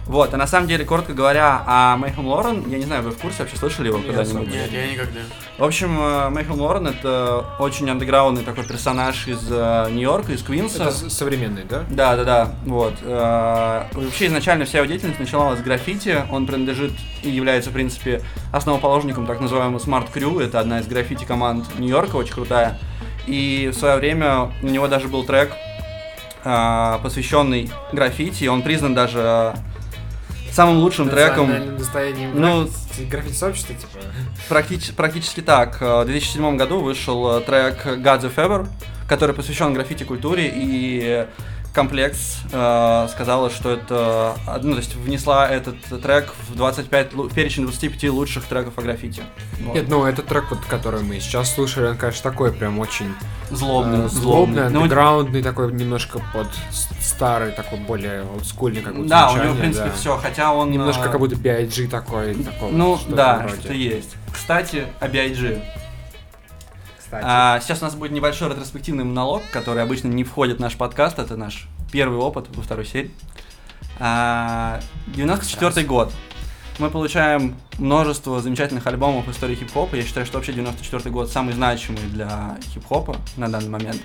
Вот, 0.07 0.35
а 0.35 0.37
на 0.37 0.47
самом 0.49 0.67
деле, 0.67 0.85
коротко 0.85 1.13
говоря, 1.13 1.63
о 1.67 1.97
Mayhem 1.97 2.27
Лорен, 2.27 2.69
я 2.69 2.79
не 2.79 2.85
знаю, 2.85 3.03
вы 3.03 3.13
в 3.13 3.19
курсе 3.19 3.39
вообще 3.41 3.57
слышали 3.57 3.87
его 3.87 3.99
когда-нибудь? 3.99 4.49
Нет, 4.49 4.73
я 4.73 4.91
никогда. 4.91 5.21
В 5.59 5.65
общем, 5.65 5.97
э, 5.97 6.29
Mayhem 6.29 6.57
Лорен 6.57 6.89
это 6.89 7.45
очень 7.61 7.89
андеграундный 7.89 8.45
такой 8.45 8.65
персонаж 8.65 9.29
из 9.29 9.47
э, 9.49 9.89
Нью-Йорка, 9.91 10.33
из 10.33 10.43
Квинса. 10.43 10.85
Это 10.85 11.11
современный, 11.11 11.63
да? 11.65 11.85
Да, 11.89 12.17
да, 12.17 12.25
да. 12.25 12.55
Вот. 12.67 12.95
Э, 13.03 13.85
Вообще 13.93 14.27
изначально 14.27 14.65
вся 14.65 14.79
его 14.79 14.89
деятельность 14.89 15.21
начиналась 15.21 15.61
с 15.61 15.63
граффити. 15.63 16.25
Он 16.33 16.47
принадлежит 16.47 16.93
и 17.23 17.31
является, 17.31 17.71
в 17.71 17.73
принципе, 17.73 18.23
основоположником 18.53 19.27
так 19.27 19.41
называемого 19.41 19.79
Smart 19.79 20.13
Crew. 20.13 20.43
Это 20.43 20.59
одна 20.59 20.81
из 20.81 20.89
граффити 20.89 21.25
команд 21.25 21.67
Нью-Йорка, 21.79 22.17
очень 22.17 22.35
крутая. 22.35 22.79
И 23.29 23.71
в 23.73 23.79
свое 23.79 23.97
время 23.97 24.51
у 24.63 24.67
него 24.67 24.89
даже 24.89 25.07
был 25.07 25.23
трек, 25.23 25.53
посвященный 26.43 27.71
граффити. 27.93 28.47
Он 28.47 28.63
признан 28.63 28.95
даже 28.95 29.55
самым 30.53 30.79
лучшим 30.79 31.09
треком. 31.09 31.77
Достоянием 31.79 32.31
Ну, 32.35 32.65
граффити- 32.65 33.09
граффити-сообщества, 33.09 33.75
типа. 33.75 33.99
Практич- 34.49 34.93
практически 34.95 35.41
так. 35.41 35.81
Э, 35.81 36.03
В 36.03 36.07
2007 36.07 36.57
году 36.57 36.81
вышел 36.81 37.39
э, 37.39 37.41
трек 37.41 37.87
Gods 37.87 38.23
of 38.23 38.35
Ever, 38.37 38.67
который 39.09 39.35
посвящен 39.35 39.73
граффити-культуре, 39.75 40.51
и 40.55 41.27
Комплекс 41.75 42.41
э, 42.53 43.09
сказала, 43.11 43.49
что 43.49 43.71
это, 43.71 44.35
э, 44.47 44.59
ну, 44.63 44.73
то 44.73 44.79
есть 44.79 44.95
внесла 44.95 45.49
этот 45.49 45.77
трек 46.03 46.35
в 46.51 46.55
25, 46.55 47.13
лу- 47.13 47.29
в 47.31 47.35
перечень 47.35 47.63
25 47.63 48.11
лучших 48.11 48.45
треков 48.45 48.77
о 48.77 48.83
граффити. 48.83 49.23
Вот. 49.61 49.75
Нет, 49.75 49.89
ну 49.89 50.05
этот 50.05 50.27
трек, 50.27 50.45
вот, 50.51 50.59
который 50.67 51.03
мы 51.03 51.19
сейчас 51.19 51.55
слушали, 51.55 51.87
он, 51.87 51.97
конечно, 51.97 52.31
такой 52.31 52.53
прям 52.53 52.79
очень 52.79 53.15
злобный, 53.51 54.05
э, 54.05 54.09
злобный, 54.09 54.69
Ну, 54.69 54.83
андеграундный, 54.83 55.43
такой 55.43 55.73
немножко 55.73 56.21
под 56.35 56.49
старый, 57.01 57.53
такой 57.53 57.79
более 57.79 58.25
олдскульный, 58.25 58.83
как 58.83 58.95
будто 58.95 59.09
да, 59.09 59.31
у 59.31 59.37
него, 59.39 59.55
в 59.55 59.59
принципе, 59.59 59.87
да. 59.87 59.93
все, 59.93 60.19
хотя 60.19 60.53
он... 60.53 60.71
Немножко 60.71 61.09
э, 61.09 61.11
как 61.11 61.19
будто 61.21 61.37
B.I.G. 61.37 61.89
такой, 61.89 62.35
такого, 62.35 62.71
Ну, 62.71 62.99
да, 63.09 63.49
что 63.49 63.73
есть. 63.73 64.11
Кстати, 64.31 64.89
о 65.01 65.09
B.I.G. 65.09 65.63
Кстати. 67.13 67.27
А, 67.29 67.61
сейчас 67.61 67.83
у 67.83 67.85
нас 67.85 67.95
будет 67.95 68.13
небольшой 68.13 68.49
ретроспективный 68.49 69.05
монолог, 69.05 69.43
который 69.53 69.83
обычно 69.83 70.09
не 70.09 70.25
входит 70.25 70.57
в 70.57 70.61
наш 70.61 70.77
подкаст. 70.79 71.19
Это 71.19 71.37
наш 71.37 71.69
первый 71.93 72.19
опыт 72.19 72.47
во 72.55 72.63
второй 72.63 72.87
серии. 72.87 73.11
А, 73.99 74.81
94 75.09 75.87
год. 75.87 76.11
Мы 76.79 76.89
получаем 76.89 77.55
множество 77.77 78.41
замечательных 78.41 78.87
альбомов 78.87 79.29
истории 79.29 79.57
хип-хопа. 79.57 79.95
Я 79.95 80.05
считаю, 80.05 80.25
что 80.25 80.39
вообще 80.39 80.55
94 80.55 81.11
год 81.11 81.31
самый 81.31 81.53
значимый 81.53 82.01
для 82.05 82.57
хип-хопа 82.73 83.19
на 83.37 83.51
данный 83.51 83.69
момент. 83.69 84.01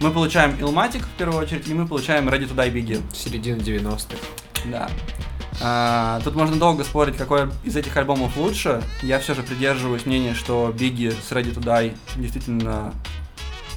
Мы 0.00 0.10
получаем 0.10 0.52
Illmatic 0.52 1.02
в 1.02 1.18
первую 1.18 1.42
очередь, 1.42 1.68
и 1.68 1.74
мы 1.74 1.86
получаем 1.86 2.26
Ready 2.26 2.48
to 2.48 2.54
Die 2.54 2.72
Biggie. 2.72 3.02
Середина 3.14 3.58
90-х. 3.60 4.16
Да. 4.64 4.88
А, 5.62 6.20
тут 6.22 6.34
можно 6.34 6.56
долго 6.56 6.84
спорить, 6.84 7.16
какой 7.16 7.48
из 7.64 7.76
этих 7.76 7.96
альбомов 7.96 8.36
лучше. 8.36 8.82
Я 9.02 9.18
все 9.18 9.34
же 9.34 9.42
придерживаюсь 9.42 10.06
мнения, 10.06 10.34
что 10.34 10.72
Бигги 10.76 11.08
с 11.10 11.32
Ready 11.32 11.54
to 11.54 11.62
Die 11.62 11.96
действительно 12.16 12.92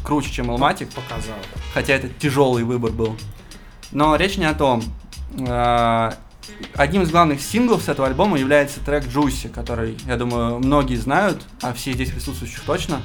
круче, 0.04 0.32
чем 0.32 0.52
Illmatic, 0.52 0.94
Показал. 0.94 1.38
хотя 1.74 1.94
это 1.94 2.10
тяжелый 2.10 2.63
выбор 2.63 2.92
был. 2.92 3.15
Но 3.92 4.15
речь 4.15 4.38
не 4.38 4.46
о 4.46 4.54
том. 4.54 4.84
А, 5.48 6.13
Одним 6.76 7.04
из 7.04 7.12
главных 7.12 7.42
синглов 7.42 7.84
с 7.84 7.89
этого 7.89 8.08
альбома 8.08 8.38
является 8.38 8.80
трек 8.80 9.06
Juicy, 9.06 9.50
который, 9.50 9.98
я 10.08 10.18
думаю, 10.18 10.60
многие 10.60 10.96
знают, 10.96 11.44
а 11.62 11.74
все 11.74 11.94
здесь 11.94 12.10
присутствующих 12.10 12.62
точно. 12.62 13.02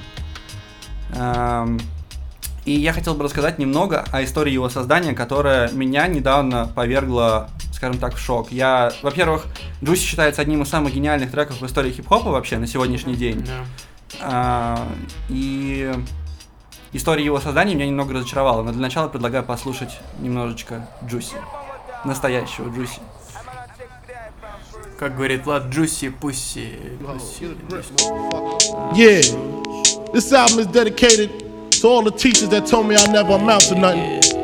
И 2.64 2.72
я 2.72 2.92
хотел 2.94 3.14
бы 3.14 3.24
рассказать 3.24 3.58
немного 3.58 4.04
о 4.10 4.24
истории 4.24 4.52
его 4.52 4.68
создания, 4.70 5.12
которая 5.12 5.70
меня 5.72 6.06
недавно 6.06 6.66
повергла, 6.74 7.50
скажем 7.74 7.98
так, 7.98 8.14
в 8.14 8.18
шок. 8.18 8.50
Я, 8.52 8.92
во-первых, 9.02 9.46
Juicy 9.82 9.96
считается 9.96 10.42
одним 10.42 10.62
из 10.62 10.68
самых 10.68 10.94
гениальных 10.94 11.30
треков 11.30 11.60
в 11.60 11.66
истории 11.66 11.92
хип-хопа 11.92 12.30
вообще 12.30 12.58
на 12.58 12.66
сегодняшний 12.66 13.14
день. 13.14 13.44
Да. 13.44 13.64
А, 14.20 14.88
и 15.28 15.92
история 16.92 17.24
его 17.24 17.40
создания 17.40 17.74
меня 17.74 17.86
немного 17.86 18.14
разочаровала, 18.14 18.62
но 18.62 18.72
для 18.72 18.80
начала 18.80 19.08
предлагаю 19.08 19.44
послушать 19.44 19.98
немножечко 20.20 20.88
Джуси. 21.04 21.36
Настоящего 22.04 22.68
Джуси. 22.68 23.00
Как 24.98 25.16
говорит 25.16 25.44
Влад, 25.44 25.66
Джуси, 25.66 26.10
Пусси. 26.10 26.78
Пусси. 27.00 27.56
Yeah. 28.94 29.20
This 30.12 30.32
album 30.32 30.60
is 30.60 30.66
dedicated 30.68 31.30
to 31.80 31.88
all 31.88 32.02
the 32.02 32.12
teachers 32.12 32.48
that 32.50 32.66
told 32.66 32.86
me 32.86 32.94
I 32.94 33.06
never 33.10 33.34
amount 33.34 33.62
to 33.62 33.74
nothing. 33.74 34.43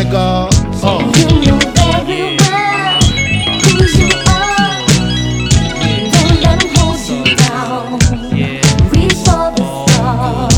nigga. 0.00 0.48
Uh. 0.82 1.00
You 1.20 1.28
know 1.44 1.58
very 1.76 2.20
well 2.40 3.00
who 3.64 3.72
you 3.98 4.08
are. 4.36 4.78
Don't 6.12 6.36
let 6.44 6.56
'em 6.64 6.70
hold 6.76 7.00
you 7.08 7.20
down. 7.36 7.86
Reach 8.92 9.18
for 9.24 9.46
the 9.56 9.64
stars. 9.84 10.56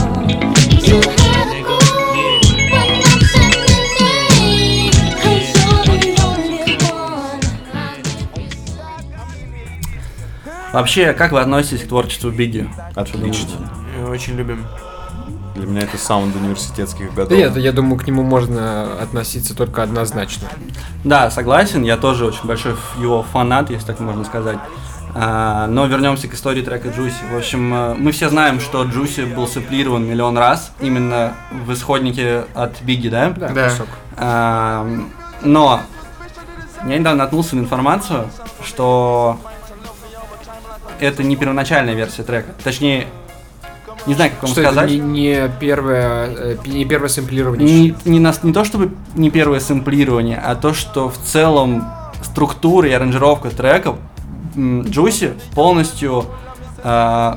You 0.88 0.98
had 1.18 1.48
a 1.50 1.60
goal, 1.66 2.38
but 2.70 2.88
nothing 3.02 3.54
in 3.74 3.84
need. 3.98 4.94
'Cause 5.20 5.48
you're 5.58 5.84
the 5.86 6.10
only 6.22 6.74
one. 6.90 7.40
Вообще, 10.72 11.12
как 11.14 11.32
вы 11.32 11.40
относитесь 11.40 11.82
к 11.84 11.88
творчеству 11.88 12.30
Бигги? 12.30 12.68
Отлично. 12.94 13.70
Мы 13.96 14.08
очень 14.08 14.36
любим. 14.36 14.64
Для 15.54 15.66
меня 15.66 15.82
это 15.82 15.98
саунд 15.98 16.34
университетских 16.34 17.12
годов. 17.14 17.36
Нет, 17.36 17.56
я 17.56 17.72
думаю, 17.72 17.98
к 17.98 18.06
нему 18.06 18.22
можно 18.22 18.94
относиться 19.00 19.54
только 19.54 19.82
однозначно. 19.82 20.48
Да, 21.04 21.30
согласен, 21.30 21.82
я 21.82 21.96
тоже 21.96 22.24
очень 22.26 22.44
большой 22.44 22.74
его 22.98 23.22
фанат, 23.22 23.70
если 23.70 23.86
так 23.86 24.00
можно 24.00 24.24
сказать. 24.24 24.58
А, 25.14 25.66
но 25.66 25.84
вернемся 25.86 26.26
к 26.26 26.32
истории 26.34 26.62
трека 26.62 26.88
Джуси. 26.88 27.16
В 27.30 27.36
общем, 27.36 27.74
э, 27.74 27.94
мы 27.98 28.12
все 28.12 28.30
знаем, 28.30 28.60
что 28.60 28.82
Джуси 28.84 29.24
был 29.24 29.46
сэмплирован 29.46 30.02
миллион 30.04 30.38
раз, 30.38 30.72
именно 30.80 31.34
в 31.66 31.72
исходнике 31.74 32.44
от 32.54 32.80
Бигги, 32.80 33.08
да? 33.08 33.28
Да, 33.36 33.48
Да. 33.50 33.68
кусок. 33.68 33.88
А, 34.16 34.86
но 35.42 35.80
я 36.86 36.98
недавно 36.98 37.24
наткнулся 37.24 37.56
на 37.56 37.60
информацию, 37.60 38.30
что 38.64 39.38
это 40.98 41.22
не 41.22 41.36
первоначальная 41.36 41.94
версия 41.94 42.22
трека. 42.22 42.52
Точнее, 42.64 43.06
не 44.06 44.14
знаю, 44.14 44.30
как 44.32 44.42
вам 44.42 44.52
Что 44.52 44.62
сказать. 44.62 44.90
это 44.90 45.00
не, 45.00 45.00
не 45.00 45.50
первое, 45.60 46.26
э, 46.26 46.56
не 46.66 46.84
первое 46.84 47.08
сэмплирование. 47.08 47.66
Не, 47.66 47.94
не, 48.04 48.20
нас, 48.20 48.42
не 48.42 48.52
то 48.52 48.64
чтобы 48.64 48.92
не 49.14 49.30
первое 49.30 49.60
сэмплирование, 49.60 50.38
а 50.38 50.54
то, 50.54 50.74
что 50.74 51.08
в 51.08 51.18
целом 51.18 51.84
структура 52.22 52.88
и 52.88 52.92
аранжировка 52.92 53.50
треков 53.50 53.96
Juicy 54.54 55.32
полностью 55.54 56.26
э, 56.82 57.34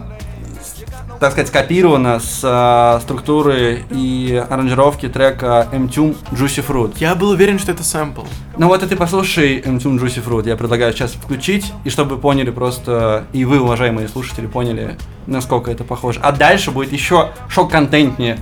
так 1.19 1.31
сказать, 1.31 1.47
скопировано 1.47 2.19
с 2.19 2.41
э, 2.43 3.01
структуры 3.01 3.83
и 3.89 4.43
аранжировки 4.49 5.07
трека 5.07 5.67
M-Tune 5.71 6.15
Juicy 6.31 6.65
Fruit. 6.65 6.95
Я 6.97 7.15
был 7.15 7.29
уверен, 7.29 7.59
что 7.59 7.71
это 7.71 7.83
сэмпл. 7.83 8.23
Ну 8.57 8.67
вот 8.67 8.83
и 8.83 8.87
ты 8.87 8.95
послушай 8.95 9.61
M-Tune 9.65 9.99
Juicy 9.99 10.23
Fruit. 10.23 10.47
Я 10.47 10.55
предлагаю 10.55 10.93
сейчас 10.93 11.13
включить, 11.13 11.73
и 11.83 11.89
чтобы 11.89 12.15
вы 12.15 12.21
поняли 12.21 12.51
просто, 12.51 13.25
и 13.33 13.45
вы, 13.45 13.59
уважаемые 13.59 14.07
слушатели, 14.07 14.47
поняли, 14.47 14.97
насколько 15.27 15.71
это 15.71 15.83
похоже. 15.83 16.19
А 16.21 16.31
дальше 16.31 16.71
будет 16.71 16.91
еще 16.91 17.31
шок-контентнее. 17.49 18.39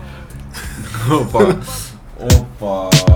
Опа. 1.10 1.56
Опа. 2.20 3.13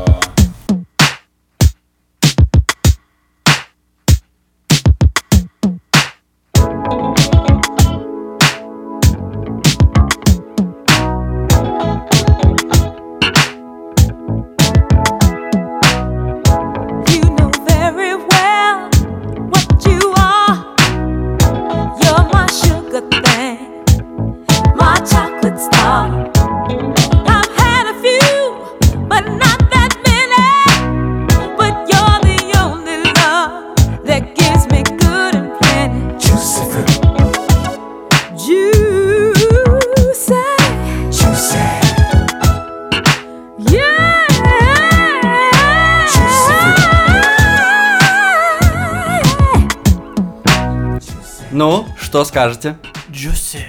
Скажете? 52.67 52.77
Джуси. 53.11 53.65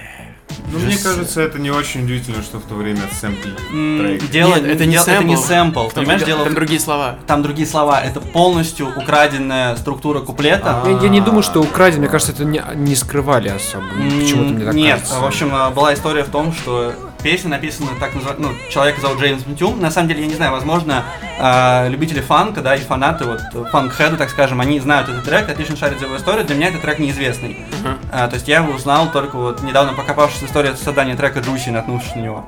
Ну, 0.73 0.79
мне 0.81 0.97
кажется, 0.99 1.41
это 1.41 1.59
не 1.59 1.71
очень 1.71 2.05
удивительно, 2.05 2.43
что 2.43 2.59
в 2.59 2.63
то 2.65 2.75
время 2.75 3.01
сэмпл 3.21 3.49
трек. 3.71 4.31
Дело, 4.31 4.55
Нет, 4.57 4.65
это 4.65 4.87
не 4.87 4.93
дело- 4.93 5.05
это 5.07 5.25
не 5.25 5.37
сэмпл. 5.37 5.49
сэмпл. 5.49 5.81
Там, 5.89 5.91
Понимаешь, 6.05 6.23
дело 6.25 6.45
там 6.45 6.55
другие 6.55 6.81
слова. 6.81 7.17
там 7.27 7.43
другие 7.43 7.67
слова. 7.69 8.01
Это 8.01 8.21
полностью 8.21 8.89
украденная 8.97 9.77
структура 9.77 10.21
куплета. 10.21 10.83
Я, 10.85 10.99
я 11.03 11.09
не 11.09 11.21
думаю, 11.21 11.43
что 11.43 11.61
украден, 11.63 12.01
мне 12.01 12.09
кажется, 12.09 12.33
это 12.33 12.45
не, 12.45 12.63
не 12.75 12.95
скрывали 12.97 13.49
особо. 13.49 13.85
Почему-то 14.19 14.53
мне 14.55 14.65
так 14.65 14.75
Нет, 14.75 14.99
кажется. 15.01 15.21
в 15.21 15.25
общем, 15.25 15.51
а, 15.55 15.71
была 15.71 15.95
история 15.95 16.25
в 16.25 16.29
том, 16.29 16.53
что 16.53 16.93
песня 17.23 17.51
написана 17.51 17.91
так 17.99 18.15
называемый, 18.15 18.49
ну, 18.51 18.71
человека 18.71 19.01
зовут 19.01 19.21
Джеймс 19.21 19.47
Митюм. 19.47 19.81
На 19.81 19.91
самом 19.91 20.09
деле, 20.09 20.21
я 20.23 20.27
не 20.29 20.35
знаю, 20.35 20.53
возможно, 20.53 21.05
а, 21.41 21.87
любители 21.89 22.21
фанка, 22.21 22.61
да, 22.61 22.75
и 22.77 22.81
фанаты, 22.81 23.25
вот, 23.25 23.41
фанк-хеды, 23.71 24.17
так 24.17 24.31
скажем, 24.31 24.61
они 24.61 24.79
знают 24.81 25.09
этот 25.09 25.25
трек, 25.25 25.49
отлично 25.49 25.77
шарят 25.77 25.99
за 25.99 26.07
его 26.07 26.17
историю. 26.17 26.45
Для 26.45 26.57
меня 26.57 26.69
этот 26.69 26.83
трек 26.83 26.99
неизвестный. 26.99 27.65
А, 28.13 28.29
то 28.29 28.35
есть 28.35 28.49
я 28.49 28.59
его 28.59 28.73
узнал 28.73 29.11
только 29.11 29.37
вот 29.37 29.63
недавно, 29.63 29.95
покопавшись 29.95 30.41
в 30.43 30.47
истории 30.47 30.75
создания 30.75 31.17
трека 31.17 31.41
Джуси, 31.41 31.71
наткнувшись 31.71 32.15
на 32.15 32.21
него. 32.21 32.47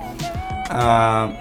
А, 0.68 1.32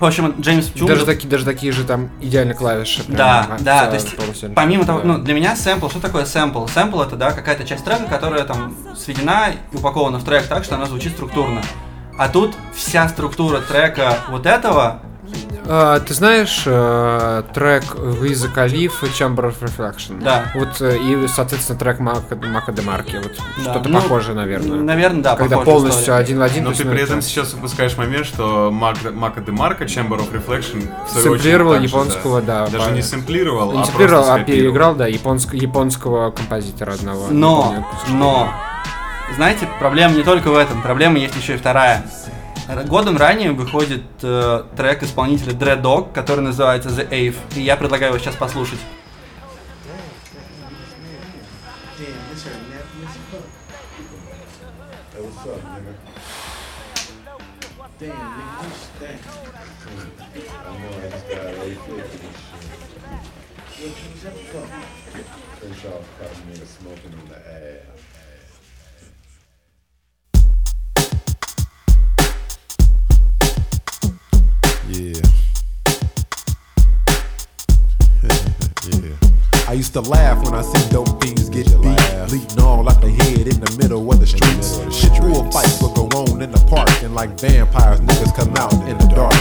в 0.00 0.04
общем, 0.04 0.34
Джеймс 0.40 0.66
Митюм... 0.74 0.88
Даже 0.88 1.06
такие, 1.06 1.28
даже 1.28 1.44
такие 1.44 1.72
же 1.72 1.84
там 1.84 2.10
идеально 2.20 2.54
клавиши. 2.54 3.04
прям, 3.04 3.16
Да, 3.16 3.46
а, 3.50 3.56
да, 3.60 3.80
ца- 3.80 3.86
то 3.86 3.94
есть 3.94 4.16
полностью. 4.16 4.50
помимо 4.50 4.84
того, 4.84 4.98
Да. 5.00 5.04
ну 5.06 5.18
для 5.18 5.32
меня 5.32 5.54
сэмпл, 5.54 5.88
что 5.88 6.00
такое 6.00 6.24
сэмпл? 6.24 6.66
Сэмпл 6.66 7.00
это 7.02 7.14
да 7.16 7.30
какая-то 7.30 7.64
часть 7.64 7.84
трека, 7.84 8.04
которая 8.06 8.42
там 8.44 8.74
сведена 8.96 9.50
и 9.72 9.76
упакована 9.76 10.18
в 10.18 10.24
трек 10.24 10.46
так, 10.48 10.64
что 10.64 10.74
она 10.74 10.86
звучит 10.86 11.12
структурно. 11.12 11.62
А 12.22 12.28
тут 12.28 12.54
вся 12.72 13.08
структура 13.08 13.58
трека 13.60 14.16
вот 14.30 14.46
этого, 14.46 15.00
А, 15.66 15.98
ты 15.98 16.14
знаешь 16.14 16.62
э, 16.66 17.42
трек 17.52 17.82
Виза 17.96 18.48
Калиф 18.48 19.02
и 19.02 19.06
Chamber 19.06 19.52
of 19.52 19.54
Reflection? 19.60 20.22
Да. 20.22 20.44
Вот 20.54 20.80
э, 20.80 20.98
и, 20.98 21.26
соответственно, 21.26 21.78
трек 21.80 21.98
Мака, 21.98 22.36
Мака 22.36 22.70
де 22.70 22.82
Марки. 22.82 23.16
Вот 23.16 23.32
Да. 23.64 23.70
что-то 23.72 23.88
Ну, 23.88 24.00
похожее, 24.00 24.36
наверное. 24.36 24.78
наверное, 24.78 25.22
да, 25.22 25.34
Когда 25.34 25.58
полностью 25.58 26.02
история. 26.02 26.18
один 26.18 26.38
в 26.38 26.42
один. 26.42 26.62
Но 26.64 26.72
ты 26.72 26.84
при 26.84 27.00
этом 27.02 27.18
это 27.18 27.26
сейчас 27.26 27.54
выпускаешь 27.54 27.96
момент, 27.96 28.26
что 28.26 28.70
Мак, 28.70 28.98
Мака 29.12 29.40
де 29.40 29.50
Марко, 29.50 29.82
Chamber 29.84 30.18
of 30.20 30.30
Reflection, 30.32 30.88
очередь, 31.10 31.22
Сэмплировал 31.24 31.72
также, 31.72 31.86
японского, 31.88 32.40
да, 32.42 32.66
Даже 32.68 32.90
не 32.92 33.02
сэмплировал, 33.02 33.72
Не 33.72 33.80
а 33.80 33.84
сэмплировал, 33.84 34.16
просто 34.22 34.34
а 34.34 34.36
скопировал. 34.36 34.62
переиграл, 34.62 34.94
да, 34.94 35.06
японск- 35.08 35.54
японского 35.54 36.30
композитора 36.30 36.92
одного. 36.92 37.26
Но, 37.30 37.84
но, 38.10 38.52
знаете, 39.34 39.68
проблема 39.78 40.14
не 40.14 40.22
только 40.22 40.48
в 40.48 40.56
этом, 40.56 40.82
проблема 40.82 41.18
есть 41.18 41.36
еще 41.36 41.54
и 41.54 41.56
вторая. 41.56 42.04
Годом 42.86 43.16
ранее 43.16 43.52
выходит 43.52 44.02
э, 44.22 44.62
трек 44.76 45.02
исполнителя 45.02 45.52
Dread 45.52 45.82
Dog, 45.82 46.12
который 46.12 46.40
называется 46.40 46.90
The 46.90 47.08
Ave, 47.10 47.34
и 47.56 47.62
я 47.62 47.76
предлагаю 47.76 48.12
его 48.12 48.22
сейчас 48.22 48.36
послушать. 48.36 48.78
I 79.72 79.74
used 79.76 79.94
to 79.94 80.02
laugh 80.02 80.44
when 80.44 80.52
I 80.52 80.60
see 80.60 80.90
dope 80.90 81.08
fiends 81.22 81.48
get 81.48 81.64
beat, 81.80 81.96
bleeding 82.28 82.60
all 82.60 82.86
out 82.86 83.00
the 83.00 83.08
head 83.08 83.48
in 83.48 83.58
the 83.58 83.74
middle 83.80 84.04
of 84.12 84.20
the 84.20 84.26
streets. 84.26 84.76
Shit, 84.94 85.18
war 85.24 85.50
fights 85.50 85.80
will 85.80 85.94
go 85.94 86.04
on 86.12 86.42
in 86.42 86.50
the 86.50 86.60
park, 86.68 86.90
and 87.02 87.14
like 87.14 87.40
vampires, 87.40 87.98
niggas 88.00 88.36
come 88.36 88.54
out 88.56 88.74
in 88.86 88.98
the 88.98 89.08
dark. 89.16 89.32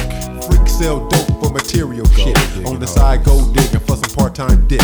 Freaks 0.47 0.79
sell 0.79 1.05
dope 1.09 1.27
for 1.43 1.51
material 1.51 2.07
shit. 2.15 2.38
On 2.65 2.79
the 2.79 2.88
side, 2.88 3.25
go 3.25 3.43
digging 3.51 3.82
for 3.82 3.97
some 3.97 4.15
part-time 4.15 4.65
dick. 4.69 4.79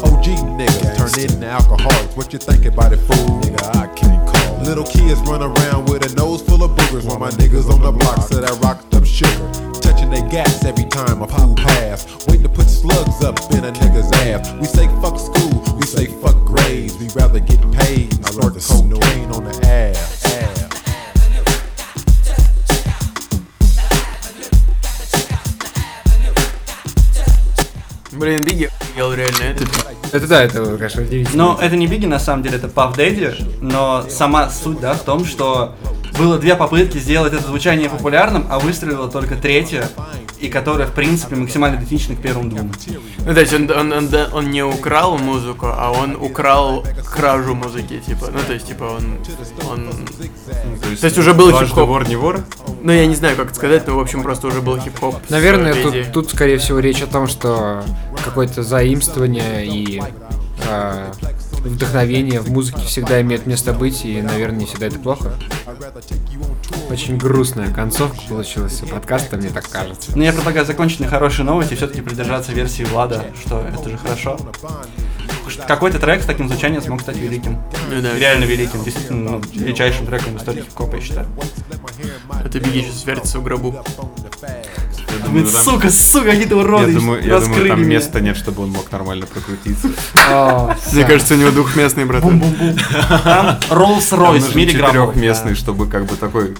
OG 0.00 0.32
niggas 0.56 0.96
turn 0.96 1.12
into 1.20 1.44
alcoholics. 1.44 2.16
What 2.16 2.32
you 2.32 2.38
think 2.38 2.64
about 2.64 2.94
it, 2.94 3.00
fool? 3.04 3.36
Nigga, 3.44 3.76
I 3.76 3.92
can't 3.92 4.26
call. 4.26 4.64
Little 4.64 4.86
kids 4.86 5.20
run 5.28 5.42
around 5.42 5.90
with 5.90 6.10
a 6.10 6.14
nose 6.16 6.40
full 6.40 6.64
of 6.64 6.70
boogers, 6.70 7.04
while 7.04 7.18
my 7.18 7.28
niggas 7.32 7.68
on 7.68 7.82
the 7.82 7.92
block 7.92 8.22
sell 8.22 8.40
that 8.40 8.56
rocked 8.64 8.94
up 8.94 9.04
sugar 9.04 9.66
Touching 10.05 10.09
their 10.09 10.27
gas 10.29 10.63
every 10.63 10.85
time 10.85 11.21
a 11.21 11.27
fool 11.27 11.55
pass. 11.55 12.05
Waiting 12.27 12.43
to 12.43 12.49
put 12.49 12.67
slugs 12.67 13.23
up 13.23 13.39
in 13.51 13.65
a 13.65 13.71
nigga's 13.71 14.11
ass. 14.27 14.51
We 14.53 14.65
say 14.65 14.87
fuck 15.01 15.19
school, 15.19 15.61
we 15.75 15.85
say 15.85 16.05
fuck 16.21 16.37
grades. 16.45 16.97
We 16.97 17.07
rather 17.19 17.39
get 17.39 17.59
paid 17.71 18.13
and 18.13 18.25
snort 18.27 18.53
cocaine 18.53 19.31
on 19.31 19.43
the 19.43 19.55
ass. 19.65 20.25
ass. 20.25 20.51
Блин, 28.11 28.43
Биги 28.43 28.69
ел 28.95 29.13
реально. 29.13 29.43
Это 29.43 29.65
Это 30.11 30.27
да, 30.27 30.43
это, 30.43 30.77
конечно, 30.77 31.01
удивительно. 31.03 31.37
Но 31.37 31.59
это 31.61 31.77
не 31.77 31.87
Биги, 31.87 32.05
на 32.05 32.19
самом 32.19 32.43
деле, 32.43 32.57
это 32.57 32.67
Puff 32.67 32.95
Daddy, 32.97 33.57
но 33.61 34.05
сама 34.09 34.49
суть, 34.49 34.79
да, 34.81 34.93
в 34.93 35.03
том, 35.03 35.23
что 35.23 35.75
было 36.18 36.38
две 36.38 36.54
попытки 36.56 36.98
сделать 36.98 37.32
это 37.32 37.42
звучание 37.42 37.88
популярным, 37.88 38.46
а 38.50 38.58
выстрелила 38.58 39.08
только 39.08 39.36
третья, 39.36 39.88
и 40.40 40.48
которая, 40.48 40.86
в 40.86 40.92
принципе, 40.92 41.36
максимально 41.36 41.76
идентична 41.76 42.16
к 42.16 42.20
первым 42.20 42.50
двум. 42.50 42.72
Ну, 43.18 43.34
то 43.34 43.40
есть 43.40 43.54
он, 43.54 43.70
он, 43.70 43.92
он, 43.92 44.08
он 44.32 44.50
не 44.50 44.62
украл 44.62 45.18
музыку, 45.18 45.66
а 45.66 45.92
он 45.92 46.16
украл 46.16 46.84
кражу 47.14 47.54
музыки, 47.54 48.00
типа. 48.06 48.28
Ну, 48.32 48.38
то 48.46 48.52
есть, 48.52 48.66
типа, 48.66 48.84
он... 48.84 49.18
он... 49.70 49.88
То 50.06 51.00
То 51.00 51.06
есть 51.06 51.18
уже 51.18 51.34
был 51.34 51.52
хип-хоп. 51.58 51.88
вор 51.88 52.08
не 52.08 52.16
вор? 52.16 52.40
Ну, 52.82 52.92
я 52.92 53.06
не 53.06 53.14
знаю, 53.14 53.36
как 53.36 53.46
это 53.46 53.54
сказать, 53.54 53.86
но, 53.86 53.96
в 53.96 54.00
общем, 54.00 54.22
просто 54.22 54.46
уже 54.46 54.60
был 54.60 54.78
хип-хоп. 54.78 55.16
Наверное, 55.28 55.74
тут, 55.74 56.12
тут, 56.12 56.30
скорее 56.30 56.58
всего, 56.58 56.78
речь 56.78 57.02
о 57.02 57.06
том, 57.06 57.26
что 57.26 57.82
какое-то 58.24 58.62
заимствование 58.62 59.66
и 59.66 60.02
а, 60.68 61.12
вдохновение 61.66 62.40
в 62.40 62.50
музыке 62.50 62.80
всегда 62.82 63.20
имеет 63.20 63.46
место 63.46 63.72
быть, 63.72 64.04
и, 64.04 64.20
наверное, 64.22 64.60
не 64.60 64.66
всегда 64.66 64.86
это 64.86 64.98
плохо. 64.98 65.32
Очень 66.90 67.16
грустная 67.16 67.72
концовка 67.72 68.18
получилась 68.28 68.82
у 68.82 68.86
подкаста, 68.86 69.36
мне 69.36 69.50
так 69.50 69.68
кажется. 69.68 70.12
Но 70.16 70.24
я 70.24 70.32
предлагаю 70.32 70.66
закончить 70.66 71.00
на 71.00 71.08
хорошей 71.08 71.44
новости 71.44 71.74
и 71.74 71.76
все-таки 71.76 72.00
придержаться 72.00 72.52
версии 72.52 72.84
Влада, 72.84 73.26
что 73.44 73.60
это 73.60 73.90
же 73.90 73.98
хорошо. 73.98 74.38
Какой-то 75.68 75.98
трек 75.98 76.22
с 76.22 76.26
таким 76.26 76.48
звучанием 76.48 76.82
смог 76.82 77.00
стать 77.00 77.16
великим. 77.16 77.58
Ну 77.90 78.02
да, 78.02 78.18
Реально 78.18 78.44
великим, 78.44 78.82
действительно, 78.82 79.32
ну, 79.32 79.42
величайшим 79.52 80.06
треком 80.06 80.34
в 80.34 80.38
истории 80.38 80.62
хип-хопа, 80.62 80.96
я 80.96 81.00
считаю. 81.00 81.28
Это 82.44 82.60
Биги 82.60 82.80
сейчас 82.82 83.04
вертится 83.06 83.38
в 83.38 83.44
гробу. 83.44 83.76
Думаю, 85.18 85.44
там- 85.46 85.62
сука, 85.64 85.90
сука, 85.90 86.30
какие-то 86.30 86.56
Я 86.56 86.62
уроды 86.62 86.92
думаю, 86.94 87.22
я 87.24 87.40
думаю, 87.40 87.68
там 87.68 87.80
меня. 87.82 87.96
места 87.96 88.20
нет, 88.20 88.36
чтобы 88.36 88.62
он 88.64 88.70
мог 88.70 88.90
нормально 88.92 89.26
прокрутиться. 89.26 89.90
А, 90.28 90.76
Мне 90.92 91.04
кажется, 91.04 91.34
у 91.34 91.36
него 91.36 91.50
двухместный. 91.50 92.04
Бум-бум-бум. 92.04 92.76
Там 93.24 93.58
Rolls-Royce, 93.70 94.54
миллиграммов. 94.56 95.08
четырехместный, 95.14 95.54
чтобы 95.54 95.86
как 95.86 96.06
бы 96.06 96.16
такой 96.16 96.56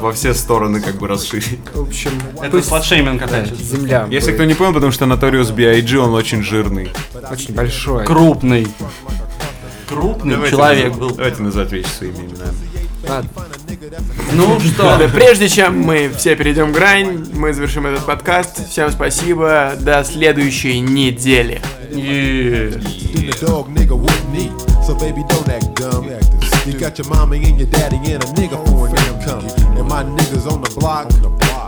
во 0.00 0.12
все 0.12 0.34
стороны 0.34 0.80
как 0.80 0.96
бы 0.96 1.08
расширить. 1.08 1.58
В 1.74 1.80
общем, 1.82 2.10
Это 2.42 2.62
сладшейминг 2.62 3.22
же. 3.30 3.54
земля 3.56 4.06
Если 4.10 4.32
кто 4.32 4.44
не 4.44 4.52
понял, 4.54 4.74
потому 4.74 4.92
что 4.92 5.06
Notorious 5.06 5.52
B.I.G. 5.54 5.96
он 5.98 6.12
очень 6.14 6.42
жирный. 6.42 6.90
очень 7.30 7.54
большой. 7.54 8.04
Крупный. 8.04 8.68
Крупный 9.88 10.50
человек 10.50 10.94
был. 10.94 11.10
Давайте 11.14 11.42
называть 11.42 11.72
вещи 11.72 11.88
своими 11.88 12.16
именами. 12.16 12.56
Ладно. 13.08 13.30
Ну 14.32 14.58
что, 14.60 14.98
прежде 15.12 15.48
чем 15.48 15.80
мы 15.80 16.10
все 16.16 16.34
перейдем 16.34 16.72
грань, 16.72 17.26
мы 17.34 17.52
завершим 17.52 17.86
этот 17.86 18.06
подкаст. 18.06 18.68
Всем 18.70 18.90
спасибо. 18.90 19.74
До 19.78 20.02
следующей 20.04 20.80
недели. 20.80 21.60
wouldn't 23.96 24.36
eat. 24.36 24.52
So 24.84 24.94
baby, 24.94 25.22
don't 25.28 25.48
act 25.48 25.74
dumb. 25.74 26.04
You 26.66 26.78
got 26.78 26.98
your 26.98 27.08
mommy 27.08 27.44
and 27.44 27.58
your 27.58 27.68
daddy 27.68 27.96
and 27.96 28.22
a 28.22 28.26
nigga 28.38 28.56
for 28.68 28.88
an 28.88 28.96
income. 29.12 29.44
And 29.76 29.88
my 29.88 30.04
niggas 30.04 30.50
on 30.50 30.62
the 30.62 30.70
block 30.78 31.10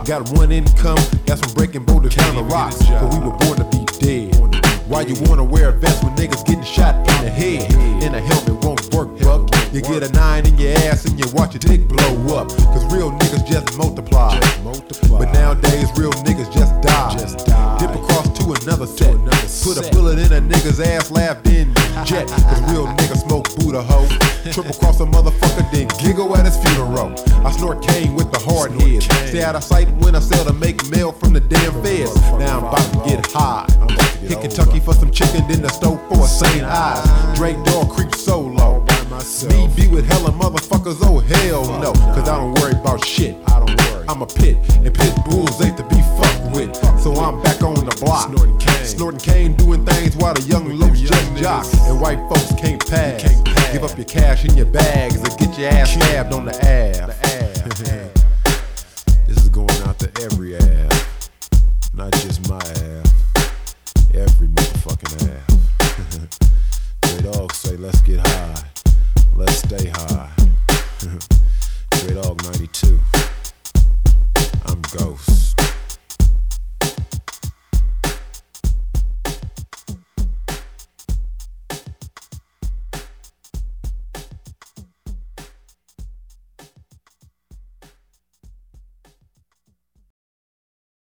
got 0.05 0.29
one 0.31 0.51
income. 0.51 0.99
That's 1.25 1.41
from 1.41 1.53
breaking 1.53 1.85
boulders 1.85 2.15
down 2.15 2.35
the 2.35 2.43
rocks. 2.43 2.81
But 2.87 3.13
we 3.13 3.19
were 3.19 3.35
born 3.37 3.57
to 3.59 3.65
be 3.65 3.85
dead. 3.99 4.35
Why 4.87 5.01
you 5.01 5.15
wanna 5.27 5.43
wear 5.43 5.69
a 5.69 5.73
vest 5.73 6.03
when 6.03 6.15
niggas 6.15 6.45
getting 6.45 6.63
shot 6.63 6.95
in 6.95 7.25
the 7.25 7.29
head? 7.29 7.71
And 8.03 8.15
a 8.15 8.21
helmet 8.21 8.65
won't. 8.65 8.78
You 9.71 9.81
get 9.81 10.01
a 10.01 10.11
nine 10.13 10.47
in 10.47 10.57
your 10.57 10.73
ass 10.89 11.05
and 11.05 11.19
you 11.19 11.25
watch 11.31 11.53
your 11.53 11.59
dick 11.59 11.87
blow 11.87 12.35
up. 12.35 12.49
Cause 12.49 12.91
real 12.91 13.11
niggas 13.11 13.45
just 13.45 13.77
multiply. 13.77 14.39
But 14.63 15.31
nowadays, 15.31 15.89
real 15.95 16.11
niggas 16.25 16.51
just 16.51 16.81
die. 16.81 17.13
Just 17.13 17.45
die. 17.45 17.77
Dip 17.77 17.91
across 17.91 18.29
to 18.39 18.45
another 18.63 18.87
set. 18.87 19.13
Put 19.63 19.77
a 19.77 19.87
bullet 19.91 20.17
in 20.17 20.33
a 20.33 20.41
nigga's 20.41 20.79
ass, 20.79 21.11
laugh, 21.11 21.43
then 21.43 21.71
jet. 22.03 22.27
Cause 22.27 22.61
real 22.73 22.87
niggas 22.87 23.27
smoke 23.27 23.55
Buddha 23.57 23.83
hoe. 23.83 24.07
Trip 24.51 24.65
across 24.65 25.01
a 25.01 25.05
motherfucker, 25.05 25.69
then 25.71 25.87
giggle 25.99 26.35
at 26.35 26.45
his 26.45 26.57
funeral. 26.57 27.13
I 27.45 27.51
snort 27.51 27.83
cane 27.83 28.15
with 28.15 28.31
the 28.31 28.39
hard 28.39 28.71
heads. 28.71 29.05
Stay 29.29 29.43
out 29.43 29.55
of 29.55 29.63
sight 29.63 29.87
when 29.97 30.15
I 30.15 30.19
sell 30.19 30.45
to 30.45 30.53
make 30.53 30.89
mail 30.89 31.11
from 31.11 31.33
the 31.33 31.41
damn 31.41 31.73
feds. 31.83 32.15
Now 32.39 32.57
I'm 32.57 32.63
about 32.65 32.93
to 32.93 33.09
get 33.09 33.23
high. 33.27 33.67
Hit 34.21 34.41
Kentucky 34.41 34.79
for 34.79 34.93
some 34.93 35.11
chicken, 35.11 35.47
then 35.47 35.61
the 35.61 35.69
stove 35.69 36.01
for 36.09 36.23
a 36.23 36.27
St. 36.27 36.63
Eyes. 36.63 37.35
Drake 37.37 37.63
dog 37.65 37.89
creep 37.91 38.15
solo. 38.15 38.68
Me 39.47 39.69
be 39.73 39.87
with 39.87 40.05
hella 40.05 40.31
motherfuckers, 40.31 40.97
oh 41.01 41.19
hell 41.19 41.63
no. 41.79 41.93
Cause 41.93 42.27
I 42.27 42.37
don't 42.37 42.59
worry 42.59 42.73
about 42.73 43.05
shit. 43.05 43.37
I 43.47 43.65
don't 43.65 43.69
worry. 43.69 44.05
I'm 44.09 44.21
a 44.21 44.25
pit, 44.25 44.57
and 44.75 44.93
pit 44.93 45.13
bulls 45.23 45.61
ain't 45.61 45.77
to 45.77 45.83
be 45.83 46.01
fucked 46.19 46.55
with. 46.55 46.75
So 46.99 47.13
I'm 47.15 47.41
back 47.41 47.61
on 47.63 47.75
the 47.75 47.95
block. 48.01 48.27
Snorting 48.27 48.57
cane. 48.57 48.85
Snorting 48.85 49.19
cane, 49.21 49.53
doing 49.55 49.85
things 49.85 50.17
while 50.17 50.33
the 50.33 50.41
young 50.41 50.77
locs 50.77 50.99
just 50.99 51.37
jock. 51.37 51.65
And 51.87 52.01
white 52.01 52.19
folks 52.27 52.53
can't 52.59 52.85
pass. 52.85 53.23
Give 53.71 53.83
up 53.83 53.95
your 53.95 54.05
cash 54.05 54.43
in 54.43 54.57
your 54.57 54.65
bags 54.65 55.15
and 55.15 55.37
get 55.37 55.57
your 55.57 55.69
ass 55.69 55.93
stabbed 55.93 56.33
on 56.33 56.43
the 56.43 56.65
ass. 56.65 57.18